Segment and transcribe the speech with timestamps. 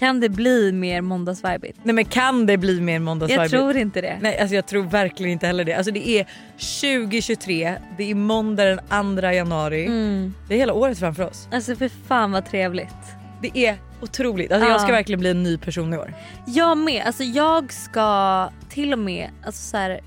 [0.00, 1.78] Kan det bli mer måndagsvibigt?
[1.82, 3.52] Nej men kan det bli mer måndagsvibigt?
[3.52, 4.18] Jag tror inte det.
[4.20, 5.74] Nej alltså jag tror verkligen inte heller det.
[5.74, 6.26] Alltså det är
[6.80, 9.86] 2023, det är måndag den 2 januari.
[9.86, 10.34] Mm.
[10.48, 11.48] Det är hela året framför oss.
[11.52, 12.94] Alltså för fan vad trevligt.
[13.42, 14.52] Det är otroligt.
[14.52, 14.72] Alltså Ja.
[14.72, 16.14] Jag ska verkligen bli en ny person i år.
[16.46, 17.02] Jag med.
[17.06, 20.00] Alltså jag ska till och med alltså så här,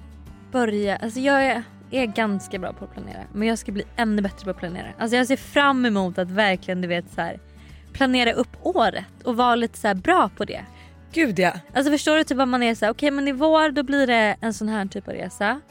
[0.52, 0.96] börja...
[0.96, 3.24] Alltså jag är, är ganska bra på att planera.
[3.34, 4.88] Men jag ska bli ännu bättre på att planera.
[4.98, 7.40] Alltså jag ser fram emot att verkligen du vet så här,
[7.94, 10.66] planera upp året och vara lite så bra på det.
[11.14, 11.54] Gud ja.
[11.74, 14.08] Alltså förstår du typ vad man är så här, okej men i vår då blir
[14.08, 15.62] det en sån här typ av resa.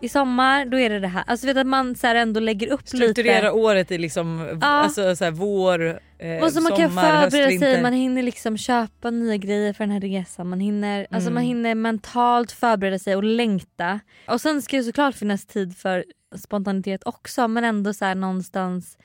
[0.00, 1.24] I sommar då är det det här.
[1.26, 3.50] Alltså vet att man så ändå lägger upp Strukturera lite.
[3.50, 4.66] året i liksom Ja.
[4.66, 8.22] alltså så här vår, eh, Och så man kan sommar, förbereda höst, sig, man hinner
[8.22, 10.48] liksom köpa nya grejer för den här resan.
[10.48, 11.34] Man hinner, alltså Mm.
[11.34, 14.00] man hinner mentalt förbereda sig och längta.
[14.28, 16.04] Och sen ska det såklart finnas tid för
[16.36, 18.98] spontanitet också men ändå så här någonstans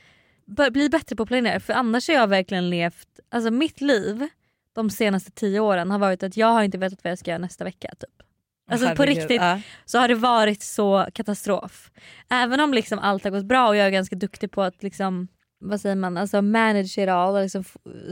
[0.45, 1.59] bli bättre på att planera.
[1.59, 4.27] För annars har jag verkligen levt, alltså mitt liv
[4.73, 7.41] de senaste tio åren har varit att jag har inte vetat vad jag ska göra
[7.41, 7.87] nästa vecka.
[7.99, 8.23] Typ.
[8.71, 9.61] Alltså på Herregud, riktigt ja.
[9.85, 11.91] så har det varit så katastrof.
[12.29, 15.27] Även om liksom allt har gått bra och jag är ganska duktig på att liksom,
[15.59, 17.41] vad säger man, alltså manage it all.
[17.41, 17.63] Liksom,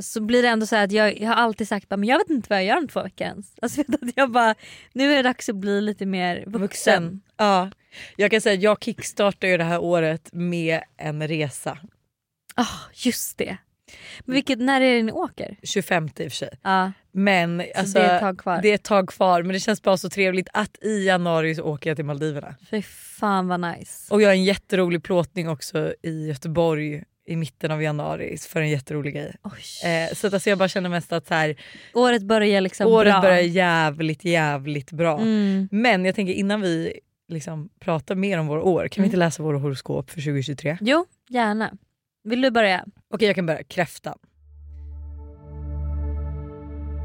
[0.02, 2.18] så blir det ändå så här att jag, jag har alltid sagt bara, men jag
[2.18, 3.54] vet inte vad jag gör om två veckor ens.
[3.62, 4.56] Alltså, att jag bara,
[4.94, 6.62] nu är det dags att bli lite mer vuxen.
[6.62, 7.22] Vuxen.
[7.38, 7.72] Ja.
[8.16, 11.78] Jag kan säga att jag kickstartar ju det här året med en resa.
[12.56, 13.58] Ah, just det.
[14.20, 15.58] Men vilket, när är det ni åker?
[15.64, 16.50] 25 i och för sig.
[16.64, 18.60] Ja, Men så alltså, det är ett tag kvar.
[18.62, 21.64] det är ett tag kvar men det känns bara så trevligt att i januari så
[21.64, 22.56] åker jag till Maldiverna.
[22.72, 24.14] Fy fan vad nice.
[24.14, 28.70] Och jag har en jätterolig plåtning också i Göteborg i mitten av januari för en
[28.70, 29.36] jätterolig grej.
[29.84, 31.56] Eh, så att alltså jag bara känner mest att så här,
[31.94, 33.22] Året börjar liksom året bra.
[33.22, 35.20] börjar jävligt jävligt bra.
[35.20, 35.68] Mm.
[35.72, 39.06] Men jag tänker innan vi liksom pratar mer om våra år, kan vi Mm.
[39.06, 40.78] inte läsa våra horoskop för 2023?
[40.82, 41.72] Jo, gärna.
[42.24, 42.86] Vill du börja?
[43.10, 44.18] Okej jag kan börja, kräftan.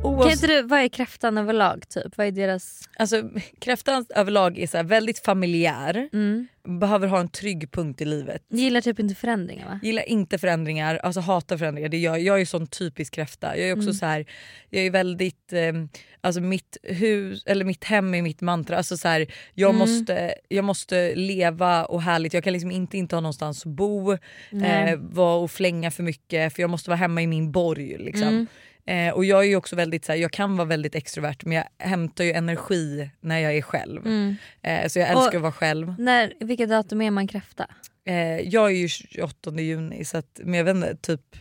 [0.03, 1.89] Kan Oavs- inte du, vad är kräftan överlag?
[1.89, 2.19] Typ?
[2.19, 2.89] Vad är deras...
[2.99, 3.31] alltså,
[3.61, 6.47] kräftan överlag är så väldigt familjär, Mm.
[6.81, 8.43] behöver ha en trygg punkt i livet.
[8.49, 9.81] Gillar typ inte förändringar va?
[9.83, 11.89] Gillar inte förändringar, alltså hatar förändringar.
[11.89, 12.21] Det jag.
[12.21, 13.57] jag är sån typisk kräfta.
[13.57, 13.95] Jag är också Mm.
[13.95, 14.27] så här,
[14.71, 15.73] jag är väldigt, eh,
[16.21, 18.77] alltså mitt hus eller mitt hem är mitt mantra.
[18.77, 19.79] Alltså så här, jag, Mm.
[19.79, 22.35] måste, jag måste leva och härligt.
[22.35, 26.53] Jag kan liksom inte, inte ha någonstans att bo, eh, vara och flänga för mycket
[26.55, 27.97] för jag måste vara hemma i min borg.
[27.99, 28.47] Liksom.
[28.87, 31.65] Eh, och jag är också väldigt så här, jag kan vara väldigt extrovert men jag
[31.79, 34.07] hämtar ju energi när jag är själv.
[34.07, 34.37] Mm.
[34.63, 35.95] Eh, så jag älskar Och- att vara själv.
[35.99, 37.67] När, vilket datum är man kräfta?
[38.05, 41.37] Eh, jag är ju 28 juni så att, men jag vet inte, typ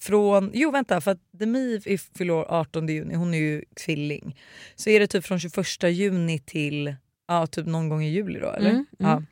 [0.00, 4.36] från, jo vänta för att Demi är- fyller år 18 juni, hon är ju tvilling.
[4.74, 6.94] Så är det typ från 21 juni till
[7.28, 8.70] ja, typ någon gång i juli då eller?
[8.70, 9.10] Mm, Ja.
[9.12, 9.26] mm.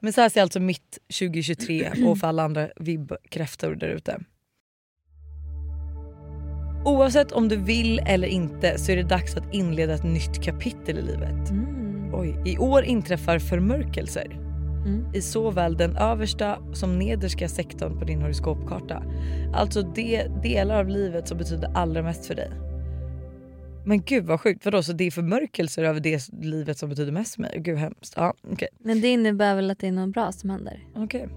[0.00, 4.20] Men så här ser alltså mitt 2023 och för alla andra vibbkräftor där ute.
[6.84, 10.98] Oavsett om du vill eller inte så är det dags att inleda ett nytt kapitel
[10.98, 11.50] i livet.
[11.50, 12.10] Mm.
[12.14, 14.38] Oj, I år inträffar förmörkelser
[14.86, 15.14] Mm.
[15.14, 19.02] i såväl den översta som nederska sektorn på din horoskopkarta.
[19.54, 22.50] Alltså de delar av livet som betyder allra mest för dig.
[23.86, 27.34] Men gud vad sjukt, vadå så det är förmörkelser över det livet som betyder mest
[27.34, 27.56] för mig?
[27.60, 28.14] Gud hemskt.
[28.16, 28.68] Ja, okej.
[28.78, 30.80] Men det innebär väl att det är något bra som händer?
[30.96, 31.28] okej.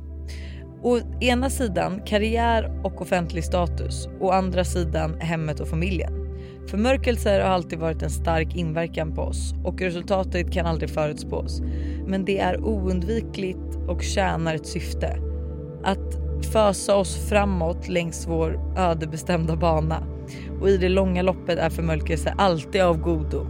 [0.85, 6.13] Å ena sidan karriär och offentlig status, å andra sidan hemmet och familjen.
[6.69, 11.61] Förmörkelser har alltid varit en stark inverkan på oss och resultatet kan aldrig förutspås.
[12.07, 15.17] Men det är oundvikligt och tjänar ett syfte.
[15.83, 16.17] Att
[16.51, 20.07] fösa oss framåt längs vår ödebestämda bana.
[20.61, 23.47] Och i det långa loppet är förmörkelse alltid av godo.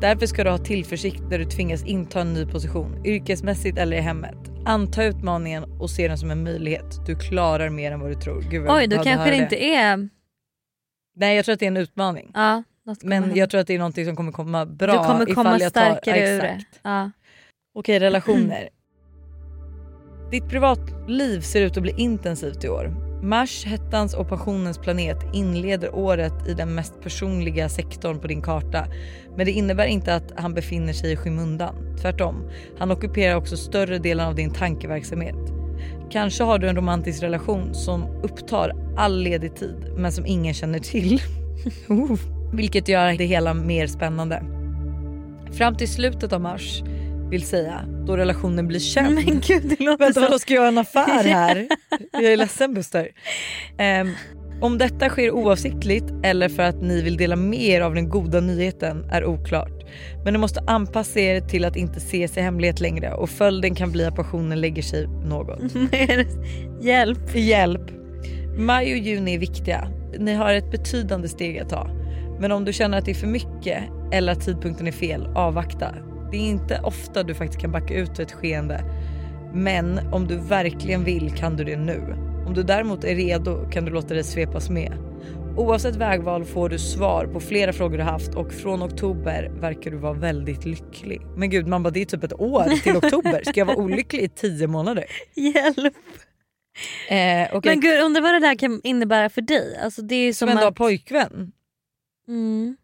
[0.00, 4.00] Därför ska du ha tillförsikt när du tvingas inta en ny position, yrkesmässigt eller i
[4.00, 4.55] hemmet.
[4.66, 7.06] Anta utmaningen och se den som en möjlighet.
[7.06, 8.40] Du klarar mer än vad du tror.
[8.50, 10.08] Gud, Oj, jag då kanske det inte är...
[11.16, 12.30] Nej jag tror att det är en utmaning.
[12.34, 15.34] Ja, något Men jag tror att det är någonting som kommer komma bra Du kommer
[15.34, 15.80] komma jag tar...
[15.80, 16.64] starkare Ja, ur det.
[16.82, 17.10] Ja.
[17.74, 18.68] Okej, relationer.
[20.30, 23.05] Ditt privatliv ser ut att bli intensivt i år.
[23.22, 28.86] Mars, hettans och passionens planet inleder året i den mest personliga sektorn på din karta.
[29.36, 31.96] Men det innebär inte att han befinner sig i skymundan.
[32.02, 35.52] Tvärtom, han ockuperar också större delen av din tankeverksamhet.
[36.10, 40.78] Kanske har du en romantisk relation som upptar all ledig tid men som ingen känner
[40.78, 41.22] till.
[42.52, 44.42] Vilket gör det hela mer spännande.
[45.52, 46.82] Fram till slutet av mars
[47.30, 49.14] vill säga då relationen blir känd.
[49.14, 51.68] Men gud det låter Vänta vadå ska jag göra en affär här?
[52.12, 53.08] jag är ledsen Buster.
[53.78, 54.12] Ehm,
[54.60, 58.40] om detta sker oavsiktligt eller för att ni vill dela med er av den goda
[58.40, 59.84] nyheten är oklart.
[60.24, 63.92] Men ni måste anpassa er till att inte ses i hemlighet längre och följden kan
[63.92, 65.60] bli att passionen lägger sig något.
[66.82, 67.34] Hjälp.
[67.34, 67.90] Hjälp!
[68.58, 69.88] Maj och juni är viktiga.
[70.18, 71.90] Ni har ett betydande steg att ta.
[72.40, 73.82] Men om du känner att det är för mycket
[74.12, 75.94] eller att tidpunkten är fel, avvakta.
[76.36, 78.84] Det är inte ofta du faktiskt kan backa ut ett skeende.
[79.54, 82.14] Men om du verkligen vill kan du det nu.
[82.46, 84.92] Om du däremot är redo kan du låta dig svepas med.
[85.56, 89.96] Oavsett vägval får du svar på flera frågor du haft och från oktober verkar du
[89.96, 91.22] vara väldigt lycklig.
[91.36, 93.42] Men gud man bara det är typ ett år till oktober.
[93.44, 95.04] Ska jag vara olycklig i tio månader?
[95.34, 95.94] Hjälp.
[97.08, 97.72] Eh, okay.
[97.72, 99.78] Men gud undrar vad det där kan innebära för dig.
[99.84, 100.74] Alltså, det är som Som en dag att...
[100.74, 101.52] pojkvän.
[102.28, 102.76] Mm.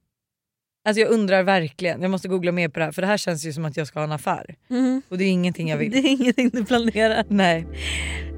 [0.85, 3.47] Alltså jag undrar verkligen, jag måste googla mer på det här för det här känns
[3.47, 4.55] ju som att jag ska ha en affär.
[4.71, 5.03] Mm.
[5.09, 5.91] Och det är ingenting jag vill.
[5.93, 7.25] Det är ingenting du planerar.
[7.29, 7.67] Nej.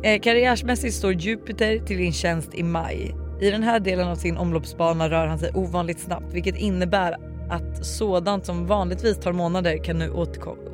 [0.03, 3.15] Eh, karriärsmässigt står Jupiter till din tjänst i maj.
[3.41, 7.87] I den här delen av sin omloppsbana rör han sig ovanligt snabbt vilket innebär att
[7.87, 10.11] sådant som vanligtvis tar månader kan nu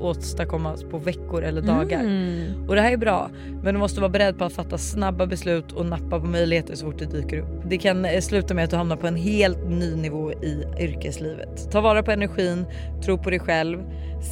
[0.01, 2.01] åstadkommas på veckor eller dagar.
[2.01, 2.69] Mm.
[2.69, 3.31] Och det här är bra
[3.63, 6.87] men du måste vara beredd på att fatta snabba beslut och nappa på möjligheter så
[6.87, 7.63] fort det dyker upp.
[7.65, 11.71] Det kan eh, sluta med att du hamnar på en helt ny nivå i yrkeslivet.
[11.73, 12.67] Ta vara på energin,
[13.05, 13.79] tro på dig själv.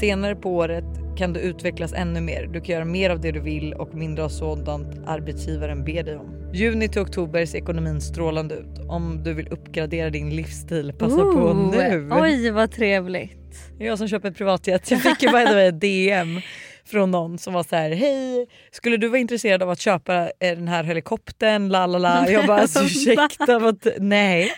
[0.00, 0.84] Senare på året
[1.18, 2.46] kan du utvecklas ännu mer.
[2.46, 6.16] Du kan göra mer av det du vill och mindre av sådant arbetsgivaren ber dig
[6.16, 6.50] om.
[6.54, 8.78] Juni till oktober ser ekonomin strålande ut.
[8.88, 12.08] Om du vill uppgradera din livsstil, passa på Ooh, nu.
[12.12, 13.70] Oj vad trevligt.
[13.78, 14.90] Jag som köper privatjet.
[14.90, 16.40] Jag fick ju by the way DM
[16.84, 20.30] från någon som var så här: hej skulle du vara intresserad av att köpa eh,
[20.40, 21.68] den här helikoptern?
[21.68, 22.30] La, la, la.
[22.30, 24.52] Jag bara alltså, ursäkta vad nej,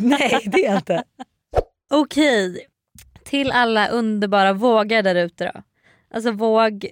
[0.00, 1.02] nej det är jag inte.
[1.90, 2.66] Okej,
[3.24, 5.62] till alla underbara vågar där ute då.
[6.16, 6.86] Alltså våg,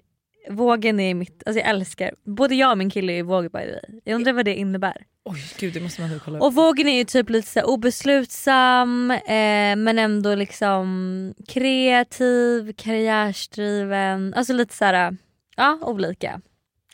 [0.51, 3.71] vågen är mitt, alltså jag älskar, både jag och min kille är våg by the
[3.73, 4.01] way.
[4.05, 5.07] Jag undrar vad det innebär.
[5.25, 6.43] Oj gud det måste man nu kolla upp.
[6.45, 14.53] Och vågen är ju typ lite så obeslutsam eh, men ändå liksom kreativ, karriärsdriven, alltså
[14.53, 15.17] lite så här,
[15.57, 16.41] ja olika.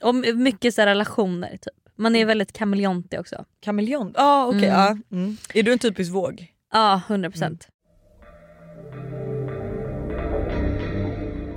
[0.02, 1.74] Och mycket så här relationer typ.
[1.96, 3.44] Man är väldigt kameleontig också.
[3.60, 4.14] Kameleont?
[4.18, 4.70] Ah, okej, Mm.
[4.70, 4.96] ja.
[5.16, 5.36] Mm.
[5.54, 6.46] Är du en typisk våg?
[6.72, 7.58] Ja, 100%.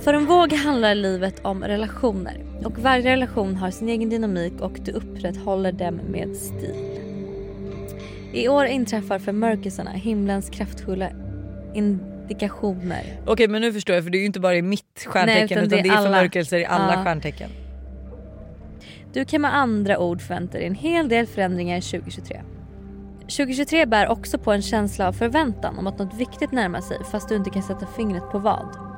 [0.04, 4.78] För en våg handlar livet om relationer och varje relation har sin egen dynamik och
[4.84, 7.00] du upprätthåller dem med stil.
[8.32, 11.10] I år inträffar förmörkelserna himlens kraftfulla
[11.74, 13.20] indikationer.
[13.26, 15.58] Okej men nu förstår jag för det är ju inte bara i mitt stjärntecken utan
[15.58, 16.02] utan, det är det är alla.
[16.02, 17.04] förmörkelser i alla Ja.
[17.04, 17.50] stjärntecken.
[19.12, 22.40] Du kan med andra ord förvänta dig en hel del förändringar 2023.
[23.20, 27.28] 2023 bär också på en känsla av förväntan om att något viktigt närmar sig fast
[27.28, 28.93] du inte kan sätta fingret på vad.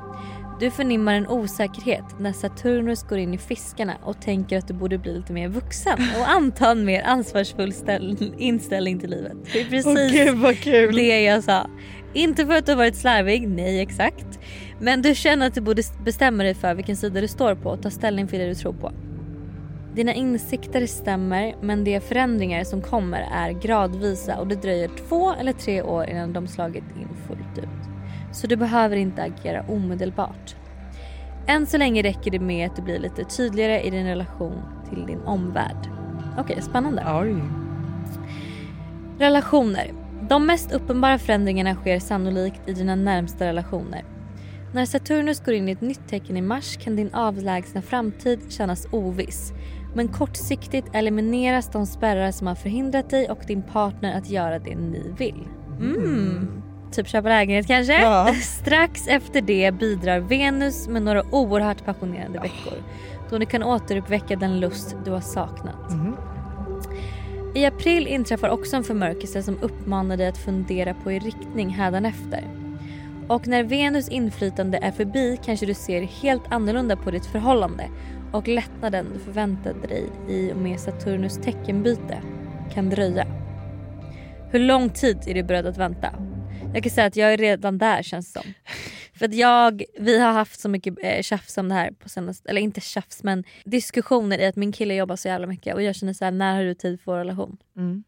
[0.59, 4.97] Du förnimmar en osäkerhet när Saturnus går in i fiskarna och tänker att du borde
[4.97, 9.33] bli lite mer vuxen och anta en mer ansvarsfull ställ- inställning till livet.
[9.53, 10.95] Det är precis kul.
[10.95, 11.69] det jag sa.
[12.13, 14.39] Inte för att du har varit slarvig, nej exakt.
[14.79, 17.81] Men du känner att du borde bestämma dig för vilken sida du står på och
[17.81, 18.91] ta ställning för det du tror på.
[19.95, 25.53] Dina insikter stämmer men de förändringar som kommer är gradvisa och det dröjer två eller
[25.53, 27.96] tre år innan de slagit in fullt ut.
[28.31, 30.55] Så du behöver inte agera omedelbart.
[31.47, 35.05] Än så länge räcker det med att du blir lite tydligare i din relation till
[35.05, 35.89] din omvärld.
[36.37, 37.03] Okej, spännande.
[37.21, 37.35] Oj.
[39.19, 39.91] Relationer.
[40.29, 44.05] De mest uppenbara förändringarna sker sannolikt i dina närmsta relationer.
[44.73, 48.87] När Saturnus går in i ett nytt tecken i mars kan din avlägsna framtid kännas
[48.91, 49.53] oviss.
[49.95, 54.75] Men kortsiktigt elimineras de spärrar som har förhindrat dig och din partner att göra det
[54.75, 55.47] ni vill.
[55.79, 56.61] Mm.
[56.97, 58.01] Typ köpa lägenhet kanske?
[58.01, 58.33] Ja.
[58.41, 62.83] Strax efter det bidrar Venus med några oerhört passionerande veckor.
[63.29, 65.91] Då ni kan återuppväcka den lust du har saknat.
[67.55, 72.43] I april inträffar också en förmörkelse som uppmanar dig att fundera på er riktning hädanefter.
[73.27, 77.89] Och när Venus inflytande är förbi kanske du ser helt annorlunda på ditt förhållande
[78.31, 82.21] och lättnaden du förväntade dig i och med Saturnus teckenbyte
[82.73, 83.27] kan dröja.
[84.51, 86.09] Hur lång tid är du beredd att vänta?
[86.73, 88.53] Jag kan säga att jag är redan där känns det som.
[89.13, 92.49] För att jag, vi har haft så mycket eh, tjafs om det här på senaste,
[92.49, 95.95] eller inte tjafs men diskussioner i att min kille jobbar så jävla mycket och jag
[95.95, 97.57] känner så här: när har du tid för vår relation?
[97.77, 98.03] Mm.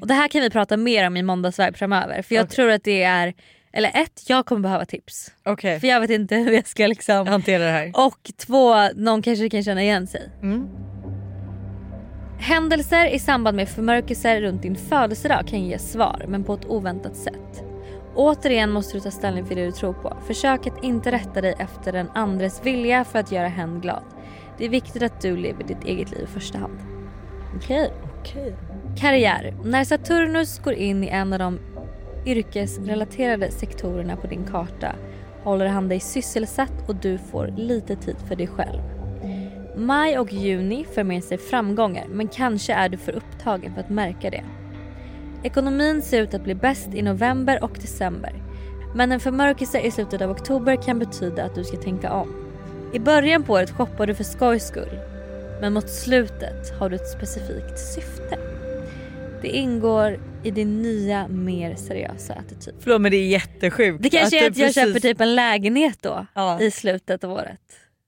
[0.00, 2.54] Och det här kan vi prata mer om i måndagsvibe framöver för jag Okej.
[2.56, 3.34] tror att det är,
[3.72, 5.32] eller ett, jag kommer behöva tips.
[5.44, 7.90] Okej, För jag vet inte hur jag ska liksom hantera det här.
[7.94, 10.30] och två, någon kanske kan känna igen sig.
[10.42, 10.68] Mm.
[12.38, 17.16] Händelser i samband med förmörkelser runt din födelsedag kan ge svar men på ett oväntat
[17.16, 17.64] sätt.
[18.20, 20.16] Återigen måste du ta ställning för det du tror på.
[20.26, 24.02] Försök att inte rätta dig efter den andres vilja för att göra hen glad.
[24.58, 26.78] Det är viktigt att du lever ditt eget liv i första hand.
[27.56, 27.92] Okej.
[28.20, 28.54] Okej.
[28.96, 29.54] Karriär.
[29.64, 31.58] När Saturnus går in i en av de
[32.26, 34.94] yrkesrelaterade sektorerna på din karta
[35.42, 38.80] håller han dig sysselsatt och du får lite tid för dig själv.
[39.76, 43.90] Maj och juni för med sig framgångar men kanske är du för upptagen för att
[43.90, 44.44] märka det.
[45.42, 48.32] Ekonomin ser ut att bli bäst i november och december.
[48.94, 52.46] Men en förmörkelse i slutet av oktober kan betyda att du ska tänka om.
[52.94, 54.98] I början på året shoppar du för skojs skull.
[55.60, 58.38] Men mot slutet har du ett specifikt syfte.
[59.42, 62.74] Det ingår i din nya mer seriösa attityd.
[62.80, 64.02] Förlåt men det är jättesjukt.
[64.02, 66.60] Det kanske är du att jag precis- köper typ en lägenhet då Ja.
[66.60, 67.60] i slutet av året.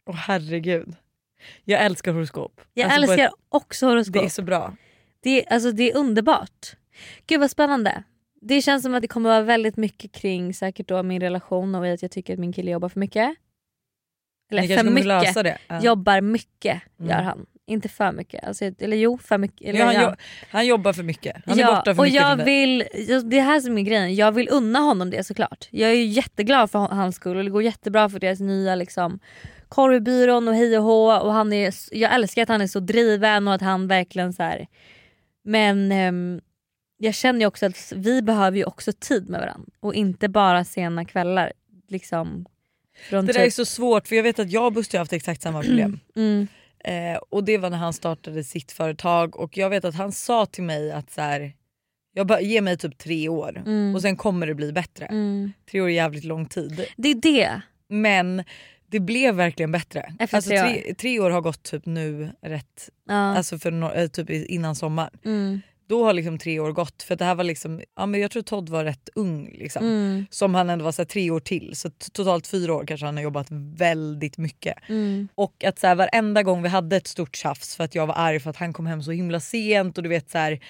[0.06, 0.94] Åh herregud.
[1.64, 2.60] Jag älskar horoskop.
[2.74, 4.12] Jag Alltså, älskar ett- också horoskop.
[4.12, 4.76] Det är så bra.
[5.22, 6.76] Det, alltså, det är underbart.
[7.26, 8.02] Gud vad spännande.
[8.40, 11.86] Det känns som att det kommer vara väldigt mycket kring säkert då min relation och
[11.86, 13.34] att jag tycker att min kille jobbar för mycket.
[14.50, 15.06] Eller för mycket.
[15.06, 15.58] lösa det.
[15.68, 15.82] Ja.
[15.82, 17.10] Jobbar mycket Mm.
[17.10, 17.46] gör han.
[17.66, 18.44] Inte för mycket.
[18.44, 19.68] Alltså, eller jo för mycket.
[19.68, 20.00] Eller, Ja, han, ja.
[20.10, 20.16] jo-
[20.50, 21.36] han jobbar för mycket.
[21.46, 22.84] Han är borta för och mycket jag vill,
[23.30, 25.68] det här som är grejen, jag vill unna honom det såklart.
[25.70, 29.18] Jag är ju jätteglad för hans skull och det går jättebra för deras nya liksom
[29.68, 33.48] korvbyrån och hej och hå och han är, jag älskar att han är så driven
[33.48, 34.66] och att han verkligen så här.
[35.44, 36.40] Men ehm,
[37.02, 40.64] jag känner ju också att vi behöver ju också tid med varandra och inte bara
[40.64, 41.52] sena kvällar.
[41.88, 42.46] Liksom,
[43.10, 45.12] Det där är typ- så svårt för jag vet att jag och Buster har haft
[45.12, 46.00] exakt samma problem.
[46.16, 46.46] mm,
[46.84, 50.46] Eh, och det var när han startade sitt företag och jag vet att han sa
[50.46, 51.52] till mig att så här,
[52.14, 53.94] jag bara, ge mig typ tre år Mm.
[53.94, 55.06] och sen kommer det bli bättre.
[55.06, 55.52] mm.
[55.70, 56.86] Tre år är jävligt lång tid.
[56.96, 57.60] Det är det.
[57.88, 58.44] Men
[58.86, 60.12] det blev verkligen bättre.
[60.18, 60.64] Efter alltså, tre år.
[60.82, 63.14] tre, tre år har gått typ nu rätt, Ja.
[63.14, 65.10] alltså för no, eh, typ innan sommar.
[65.24, 65.60] mm,
[65.92, 68.42] Då har liksom tre år gått för det här var liksom, ja, men jag tror
[68.42, 69.50] Todd var rätt ung.
[69.58, 69.84] Liksom.
[69.84, 73.06] mm, Som han ändå var så här, tre år till så totalt fyra år kanske
[73.06, 73.46] han har jobbat
[73.76, 74.74] väldigt mycket.
[74.88, 78.06] mm, Och att så här, varenda gång vi hade ett stort tjafs för att jag
[78.06, 80.60] var arg för att han kom hem så himla sent och du vet så här,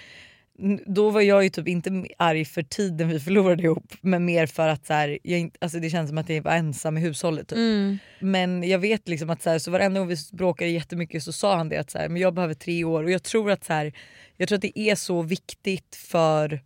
[0.87, 4.69] då var jag ju typ inte arg för tiden vi förlorade ihop men mer för
[4.69, 7.49] att så här, jag alltså det känns som att jag var ensam i hushållet.
[7.49, 7.59] Typ.
[7.59, 7.99] mm.
[8.21, 11.57] Men jag vet liksom att så, här, så varenda gång vi bråkade jättemycket så sa
[11.57, 13.73] han det att så här, men jag behöver tre år och jag tror att så
[13.73, 13.93] här,
[14.37, 16.61] jag tror att det är så viktigt för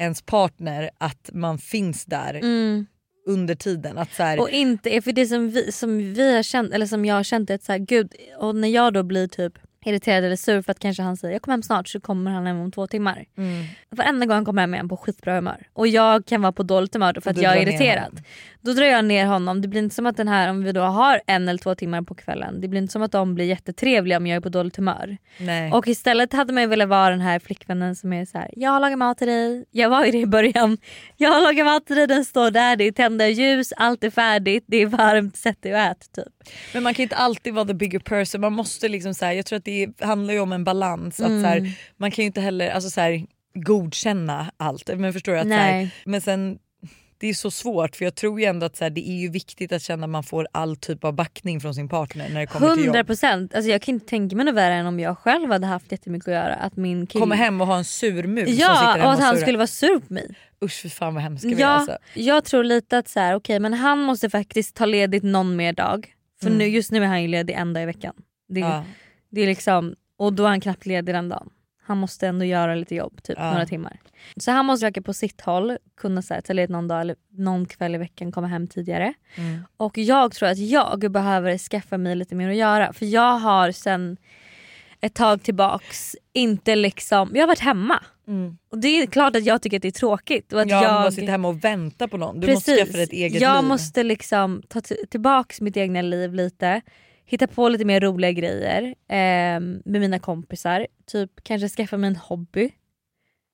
[0.00, 2.86] ens partner att man finns där Mm.
[3.26, 3.98] under tiden.
[3.98, 7.14] Att så Och inte, för det som vi, som vi har känt, eller som jag
[7.14, 9.58] har känt är att så gud, och när jag då blir typ
[9.88, 12.46] irriterad eller sur för att kanske han säger jag kommer hem snart så kommer han
[12.46, 13.24] hem om två timmar.
[13.36, 15.66] mm, Varenda gång han kommer hem är han på skitbra humör.
[15.72, 18.22] Och jag kan vara på dåligt humör då för att jag är irriterad.
[18.62, 19.62] Då drar jag ner honom.
[19.62, 22.02] Det blir inte som att den här, om vi då har en eller två timmar
[22.02, 24.76] på kvällen, det blir inte som att de blir jättetrevliga om jag är på dåligt
[24.76, 25.16] humör.
[25.38, 25.72] nej.
[25.72, 28.80] Och istället hade man ju velat vara den här flickvännen som är så här: jag
[28.80, 30.78] lagar mat till dig, jag var ju det i början.
[31.16, 34.64] Jag lagar mat till dig, den står där, det är tända ljus, allt är färdigt,
[34.66, 36.39] det är varmt, sätt dig och ät typ.
[36.74, 38.40] Men man kan inte alltid vara the bigger person.
[38.40, 41.20] Man måste liksom så här, jag tror att det handlar ju om en balans.
[41.20, 41.44] Att så Mm.
[41.44, 44.90] här, man kan ju inte heller alltså så här, godkänna allt.
[44.96, 45.38] Men förstår du?
[45.38, 45.90] Att så Nej.
[46.04, 46.58] men sen
[47.18, 49.72] det är så svårt för jag tror ju ändå att så det är ju viktigt
[49.72, 52.68] att känna att man får all typ av backning från sin partner när det kommer
[52.74, 53.06] till 100 jobb.
[53.06, 53.54] procent.
[53.54, 56.28] Alltså jag kan inte tänka mig något värre än om jag själv hade haft jättemycket
[56.28, 56.54] att göra.
[56.54, 57.20] Att min kille...
[57.22, 59.66] Komma hem och ha en surmus som sitter Ja hemma och att han skulle vara
[59.66, 60.34] sur på mig.
[60.64, 61.96] Usch för fan vad hemska vi är Ja, alltså.
[62.14, 65.72] jag tror lite att så här, okej men han måste faktiskt ta ledigt någon mer
[65.72, 66.14] dag.
[66.40, 66.58] För Mm.
[66.58, 68.14] nu, just nu är han ju ledig en dag i veckan.
[68.48, 68.84] Det, Ja.
[69.30, 71.50] det är liksom, och då är han knappt ledig den dagen.
[71.82, 73.50] Han måste ändå göra lite jobb, typ Ja.
[73.52, 74.00] några timmar.
[74.36, 77.16] Så han måste försöka på sitt håll kunna så här, ta ledigt någon dag eller
[77.30, 79.14] någon kväll i veckan, komma hem tidigare.
[79.36, 79.58] Mm.
[79.76, 82.92] Och jag tror att jag behöver skaffa mig lite mer att göra.
[82.92, 84.16] För jag har sen
[85.00, 88.02] ett tag tillbaks inte liksom, jag har varit hemma.
[88.28, 88.58] Mm.
[88.70, 90.52] Och det är klart att jag tycker att det är tråkigt.
[90.52, 90.92] Och att Ja, jag...
[90.92, 92.40] man bara sitter hemma och väntar på någon.
[92.40, 93.68] Du måste skaffa ett eget jag liv.
[93.68, 94.80] måste liksom ta
[95.10, 96.80] tillbaks mitt egna liv lite.
[97.24, 100.86] Hitta på lite mer roliga grejer eh, med mina kompisar.
[101.06, 102.70] Typ kanske skaffa mig en hobby.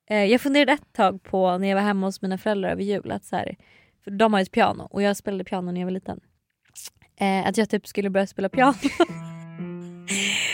[0.09, 3.11] Eh, jag funderade ett tag på när jag var hemma hos mina föräldrar över jul.
[3.11, 3.55] Att så här,
[4.03, 6.19] för de har ett piano och jag spelade piano när jag var liten.
[7.19, 8.73] Eh, att jag typ skulle börja spela piano.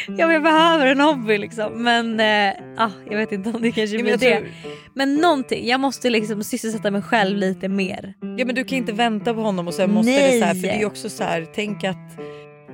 [0.07, 1.83] ja, jag behöver en hobby liksom.
[1.83, 4.47] Men eh, ah, jag vet inte om det kanske Ja, men blir jag det.
[4.49, 4.51] tror-
[4.93, 8.13] Men någonting, jag måste liksom sysselsätta mig själv lite mer.
[8.37, 10.31] Ja men du kan inte vänta på honom och sen måste Nej.
[10.33, 11.97] det så här, för det är ju också så här, tänk att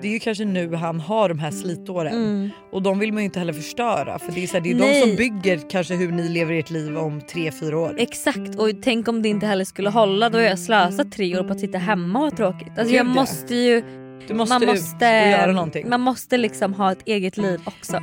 [0.02, 2.50] det är ju kanske nu han har de här slitåren Mm.
[2.72, 4.76] och de vill man ju inte heller förstöra för det är, så här, det är
[4.76, 7.96] de som bygger kanske hur ni lever ert liv om tre fyra år.
[7.98, 11.44] Exakt och tänk om det inte heller skulle hålla då har jag slösat tre år
[11.44, 12.68] på att sitta hemma och ha tråkigt.
[12.80, 13.22] Alltså jag Gud, ja.
[13.22, 13.84] måste ju,
[14.28, 15.90] Du måste, man ut måste, och göra någonting.
[15.90, 18.00] man måste liksom ha ett eget liv också.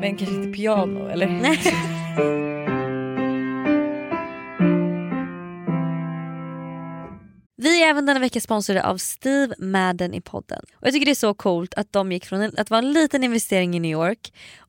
[0.00, 1.26] Men kanske inte piano eller?
[1.26, 1.60] Nej.
[7.84, 10.64] är även denna vecka sponsrade av Steve Madden i podden.
[10.74, 12.92] Och Jag tycker det är så coolt att de gick från en, att vara en
[12.92, 14.32] liten investering i New York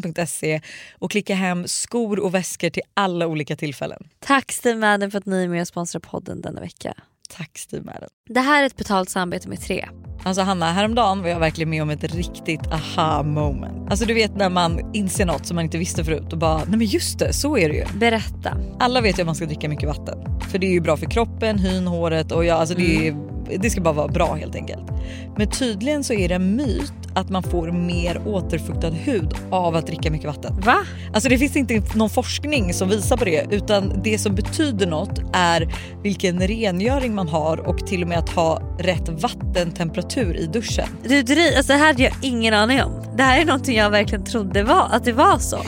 [0.00, 0.60] stevemadden.se
[0.98, 4.08] och klicka hem skor och väskor till alla olika tillfällen.
[4.18, 6.94] Tack Steve Madden för att ni är med och sponsrar podden denna vecka.
[7.28, 8.08] Tack Steve Madden.
[8.28, 9.88] Det här är ett betalt samarbete med Tre.
[10.26, 13.90] Alltså Hanna, häromdagen var jag verkligen med om ett riktigt aha moment.
[13.90, 16.78] Alltså du vet när man inser något som man inte visste förut och bara nej
[16.78, 17.84] men just det, så är det ju.
[17.98, 18.56] Berätta.
[18.78, 20.18] Alla vet ju att man ska dricka mycket vatten.
[20.50, 23.16] För det är ju bra för kroppen, hyn, håret och ja, alltså det, är,
[23.58, 24.90] det ska bara vara bra helt enkelt.
[25.36, 29.86] Men tydligen så är det en myt att man får mer återfuktad hud av att
[29.86, 30.60] dricka mycket vatten.
[30.60, 30.76] Va?
[31.12, 35.20] Alltså det finns inte någon forskning som visar på det utan det som betyder något
[35.32, 40.88] är vilken rengöring man har och till och med att ha rätt vattentemperatur i duschen.
[41.02, 43.02] Du dri- alltså det här hade jag ingen aning om.
[43.16, 45.56] Det här är någonting jag verkligen trodde var, att det var så.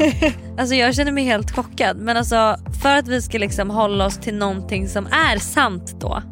[0.58, 4.18] alltså jag känner mig helt chockad men alltså för att vi ska liksom hålla oss
[4.18, 6.22] till någonting som är sant då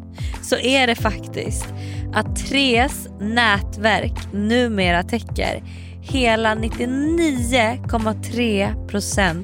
[0.41, 1.67] så är det faktiskt
[2.13, 5.63] att Tres nätverk numera täcker
[6.01, 9.43] hela 99,3%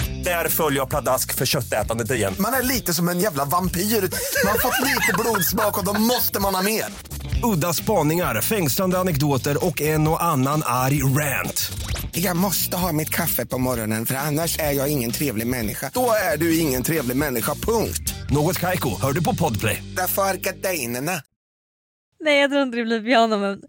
[0.23, 2.35] Där följer jag pladask för köttätandet igen.
[2.39, 3.81] Man är lite som en jävla vampyr.
[3.81, 6.85] Man har fått lite blodsmak och då måste man ha mer.
[7.43, 11.71] Udda spaningar, fängslande anekdoter och en och annan arg rant.
[12.11, 15.91] Jag måste ha mitt kaffe på morgonen för annars är jag ingen trevlig människa.
[15.93, 18.13] Då är du ingen trevlig människa, punkt.
[18.29, 19.83] Något Kaiko, hör du på Podplay.
[19.97, 21.21] Därför är gardinerna.
[22.23, 23.61] Nej jag tror inte det blir piano men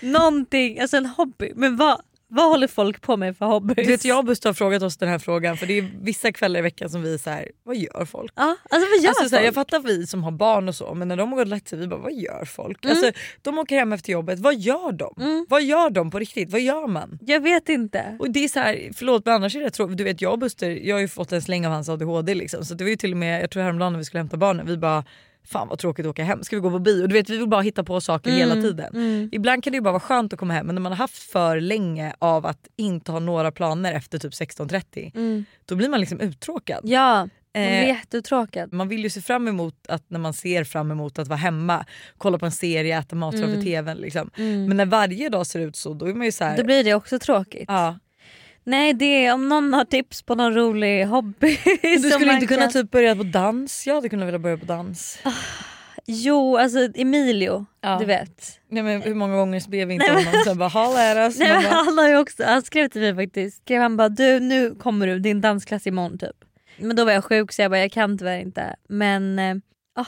[0.00, 1.52] någonting, alltså en hobby.
[1.54, 3.76] Men vad, vad håller folk på med för hobbys?
[3.76, 6.32] Du vet, jag och Buster har frågat oss den här frågan för det är vissa
[6.32, 8.32] kvällar i veckan som vi är så här, vad gör folk?
[8.36, 9.46] Ja, alltså vad gör Alltså, så här, folk?
[9.46, 11.68] jag fattar vi som har barn och så men när de har gått och lagt
[11.68, 12.84] sig vi bara vad gör folk?
[12.84, 12.96] Mm.
[12.96, 13.12] Alltså,
[13.42, 15.46] de åker hem efter jobbet, vad gör de?
[15.48, 16.50] Vad gör de på riktigt?
[16.50, 17.18] Vad gör man?
[17.26, 18.16] Jag vet inte.
[18.18, 19.96] Och det är så här, förlåt men annars är det tråkigt.
[19.96, 22.64] Du vet jag och Buster, jag har ju fått en släng av hans ADHD liksom.
[22.64, 24.66] Så det var ju till och med, jag tror häromdagen när vi skulle hämta barnen,
[24.66, 25.04] vi bara
[25.44, 27.06] Fan vad tråkigt att åka hem, ska vi gå på bio?
[27.06, 29.28] Du vet vi vill bara hitta på saker hela tiden.
[29.32, 31.22] Ibland kan det ju bara vara skönt att komma hem men när man har haft
[31.22, 36.20] för länge av att inte ha några planer efter typ 16.30 då blir man liksom
[36.20, 36.80] uttråkad.
[36.84, 38.72] Ja, man blir Eh, jätteuttråkad.
[38.72, 41.84] Man vill ju se fram emot att när man ser fram emot att vara hemma,
[42.18, 43.96] kolla på en serie, äta mat framför tvn.
[43.96, 44.30] Liksom.
[44.36, 46.84] Men när varje dag ser ut så då är man ju så här, Då blir
[46.84, 47.64] det också tråkigt.
[47.68, 47.98] ja.
[48.64, 51.58] Nej det är om någon har tips på någon rolig hobby.
[51.82, 53.86] Du skulle inte kunna kan- typ börja på dans?
[53.86, 55.18] Jag hade kunnat vilja börja på dans.
[56.06, 57.98] Jo alltså Emilio, Ja.
[58.00, 58.60] du vet.
[58.70, 60.68] Nej, men hur många gånger ber vi inte Nej, honom sen bara
[61.26, 61.38] oss.
[61.38, 64.08] Nej, men bara, han, har ju också, han skrev till mig faktiskt, skrev han bara
[64.08, 66.36] du nu kommer du, din dansklass imorgon typ.
[66.78, 68.76] Men då var jag sjuk så jag bara jag kan tyvärr inte.
[68.88, 69.38] Men
[69.94, 70.04] ah,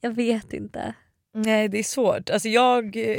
[0.00, 0.94] jag vet inte.
[1.34, 2.30] Nej det är svårt.
[2.30, 3.16] Alltså, jag eh,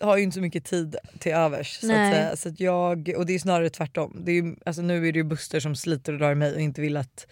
[0.00, 1.78] har ju inte så mycket tid till övers.
[1.80, 2.36] Så att, säga.
[2.36, 4.16] så att jag, och det är snarare tvärtom.
[4.24, 6.54] Det är, ju- alltså, nu är det ju Buster som sliter och drar i mig
[6.54, 7.26] och inte vill att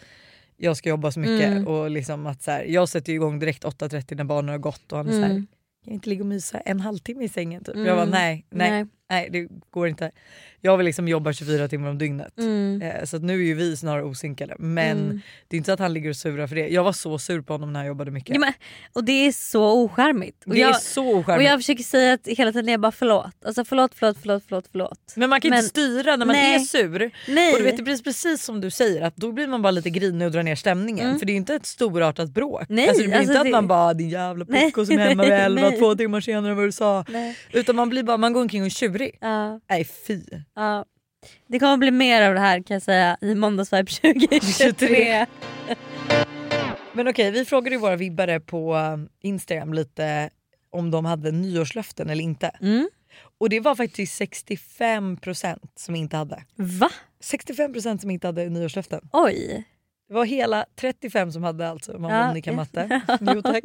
[0.56, 1.46] jag ska jobba så mycket.
[1.48, 1.66] Mm.
[1.68, 4.92] Och liksom att, så här, jag sätter ju igång direkt 8.30 när barnen har gått
[4.92, 5.46] och han är så här, Mm.
[5.84, 7.64] kan vi inte ligga och mysa en halvtimme i sängen?
[7.64, 7.76] Typ.
[7.76, 8.86] Jag bara nej, nej, Nej.
[9.10, 10.10] Nej, det går inte.
[10.60, 12.38] Jag vill liksom jobba 24 timmar om dygnet.
[12.38, 12.82] Mm.
[12.82, 14.54] Eh, så att nu är ju vi snarare osynkade.
[14.58, 15.20] Men Mm.
[15.48, 16.68] det är inte så att han ligger och surar för det.
[16.68, 18.34] Jag var så sur på honom när han jobbade mycket.
[18.34, 18.52] Ja, men,
[18.92, 20.44] och det är så ocharmigt.
[20.46, 21.50] Och det jag, är så och ocharmigt.
[21.50, 23.34] jag försöker säga att hela tiden jag bara förlåt.
[23.44, 25.12] Alltså förlåt, förlåt, förlåt, förlåt, förlåt.
[25.16, 26.54] Men man kan Men- inte styra när man Nej.
[26.54, 27.10] är sur.
[27.28, 27.52] Nej.
[27.52, 29.90] Och du vet, det blir precis som du säger att då blir man bara lite
[29.90, 31.06] grinig och drar ner stämningen.
[31.06, 31.18] Mm.
[31.18, 32.64] För det är inte ett storartat bråk.
[32.68, 35.08] Nej, alltså det blir alltså inte att det- man bara din jävla pucko som är
[35.08, 37.04] hemma vid elva två timmar senare än vad du sa.
[37.08, 37.36] Nej.
[37.52, 39.18] Utan man blir bara, man går omkring och är tjurig.
[39.20, 40.20] Ja, Nej fy.
[40.54, 40.84] ja.
[41.46, 45.26] Det kommer bli mer av det här kan jag säga i Måndagsvibe 2023.
[46.92, 48.96] Men okej vi frågade ju våra vibbare på eh,
[49.28, 50.30] Instagram lite
[50.70, 52.50] om de hade nyårslöften eller inte.
[52.60, 52.88] Mm.
[53.38, 56.42] Och det var faktiskt 65% som inte hade.
[56.54, 56.90] Va?
[57.22, 59.08] 65% som inte hade nyårslöften.
[59.12, 59.64] Oj.
[60.08, 62.34] Det var hela 35 som hade alltså, om Ja.
[62.44, 63.00] kan matte.
[63.20, 63.64] Jo, tack.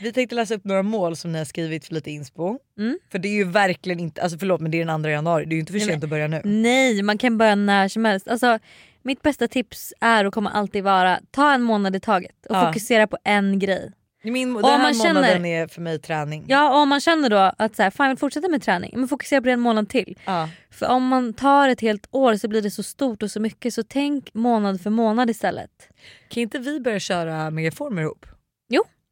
[0.00, 2.58] Vi tänkte läsa upp några mål som ni har skrivit för lite inspo.
[2.78, 2.98] Mm.
[3.12, 5.52] För det är ju verkligen inte, alltså förlåt men det är den 2 januari, det
[5.52, 6.40] är ju inte för sent att börja nu.
[6.44, 8.28] Nej, man kan börja när som helst.
[8.28, 8.58] Alltså,
[9.02, 12.66] mitt bästa tips är och kommer alltid vara ta en månad i taget och Ja.
[12.66, 13.92] fokusera på en grej.
[14.30, 16.44] Min, den här man känner- månaden är för mig träning.
[16.48, 18.92] Ja, och om man känner då att så här, fan jag vill fortsätta med träning,
[18.96, 20.18] men fokusera på det en månad till.
[20.24, 20.48] Ja.
[20.70, 23.74] För om man tar ett helt år så blir det så stort och så mycket
[23.74, 25.70] så tänk månad för månad istället.
[26.28, 28.26] Kan inte vi börja köra megaformer ihop?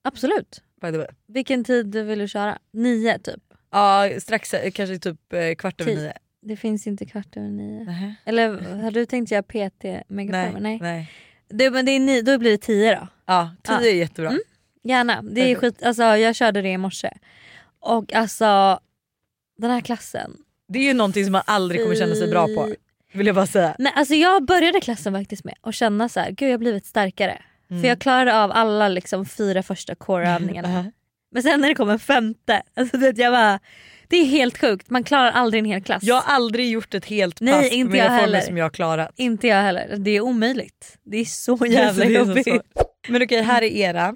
[0.04, 0.62] Absolut.
[0.82, 1.06] By the way.
[1.28, 2.58] Vilken tid vill du köra?
[2.72, 3.42] Nio typ?
[3.72, 6.12] Ja strax, eh, kanske typ eh, kvart över nio.
[6.42, 7.84] Det finns inte kvart över nio.
[7.84, 8.14] Nähä.
[8.24, 8.48] Eller
[8.82, 10.04] har du tänkt göra PT Nej.
[10.08, 10.60] megaformer?
[10.60, 10.78] Nej.
[10.82, 11.10] Nej.
[11.48, 13.08] Det, men det är ni, då blir det tio då.
[13.26, 13.80] Ja, tio Ja.
[13.86, 14.30] är jättebra.
[14.30, 14.42] Mm.
[14.88, 15.22] Gärna.
[15.22, 17.10] Det är skit, alltså, jag körde det i morse.
[17.80, 18.80] Och alltså
[19.58, 20.36] den här klassen.
[20.68, 22.74] Det är ju någonting som man aldrig kommer känna sig bra på.
[23.12, 23.76] Vill jag bara säga.
[23.78, 26.86] Nej, alltså jag började klassen faktiskt med att känna så här, gud jag har blivit
[26.86, 27.42] starkare.
[27.70, 27.82] Mm.
[27.82, 30.72] För jag klarade av alla liksom, fyra första core-övningarna.
[30.72, 30.84] Ja.
[31.32, 33.60] Men sen när det kom en femte, alltså, du vet, jag bara,
[34.08, 34.90] det är helt sjukt.
[34.90, 36.02] Man klarar aldrig en hel klass.
[36.02, 38.40] Jag har aldrig gjort ett helt Nej, pass inte på megaformer heller.
[38.40, 39.10] som jag har klarat.
[39.16, 39.96] Inte jag heller.
[39.96, 40.98] Det är omöjligt.
[41.02, 42.46] Det är så Det jävla det jobbigt.
[43.08, 44.14] Men okej, här är era.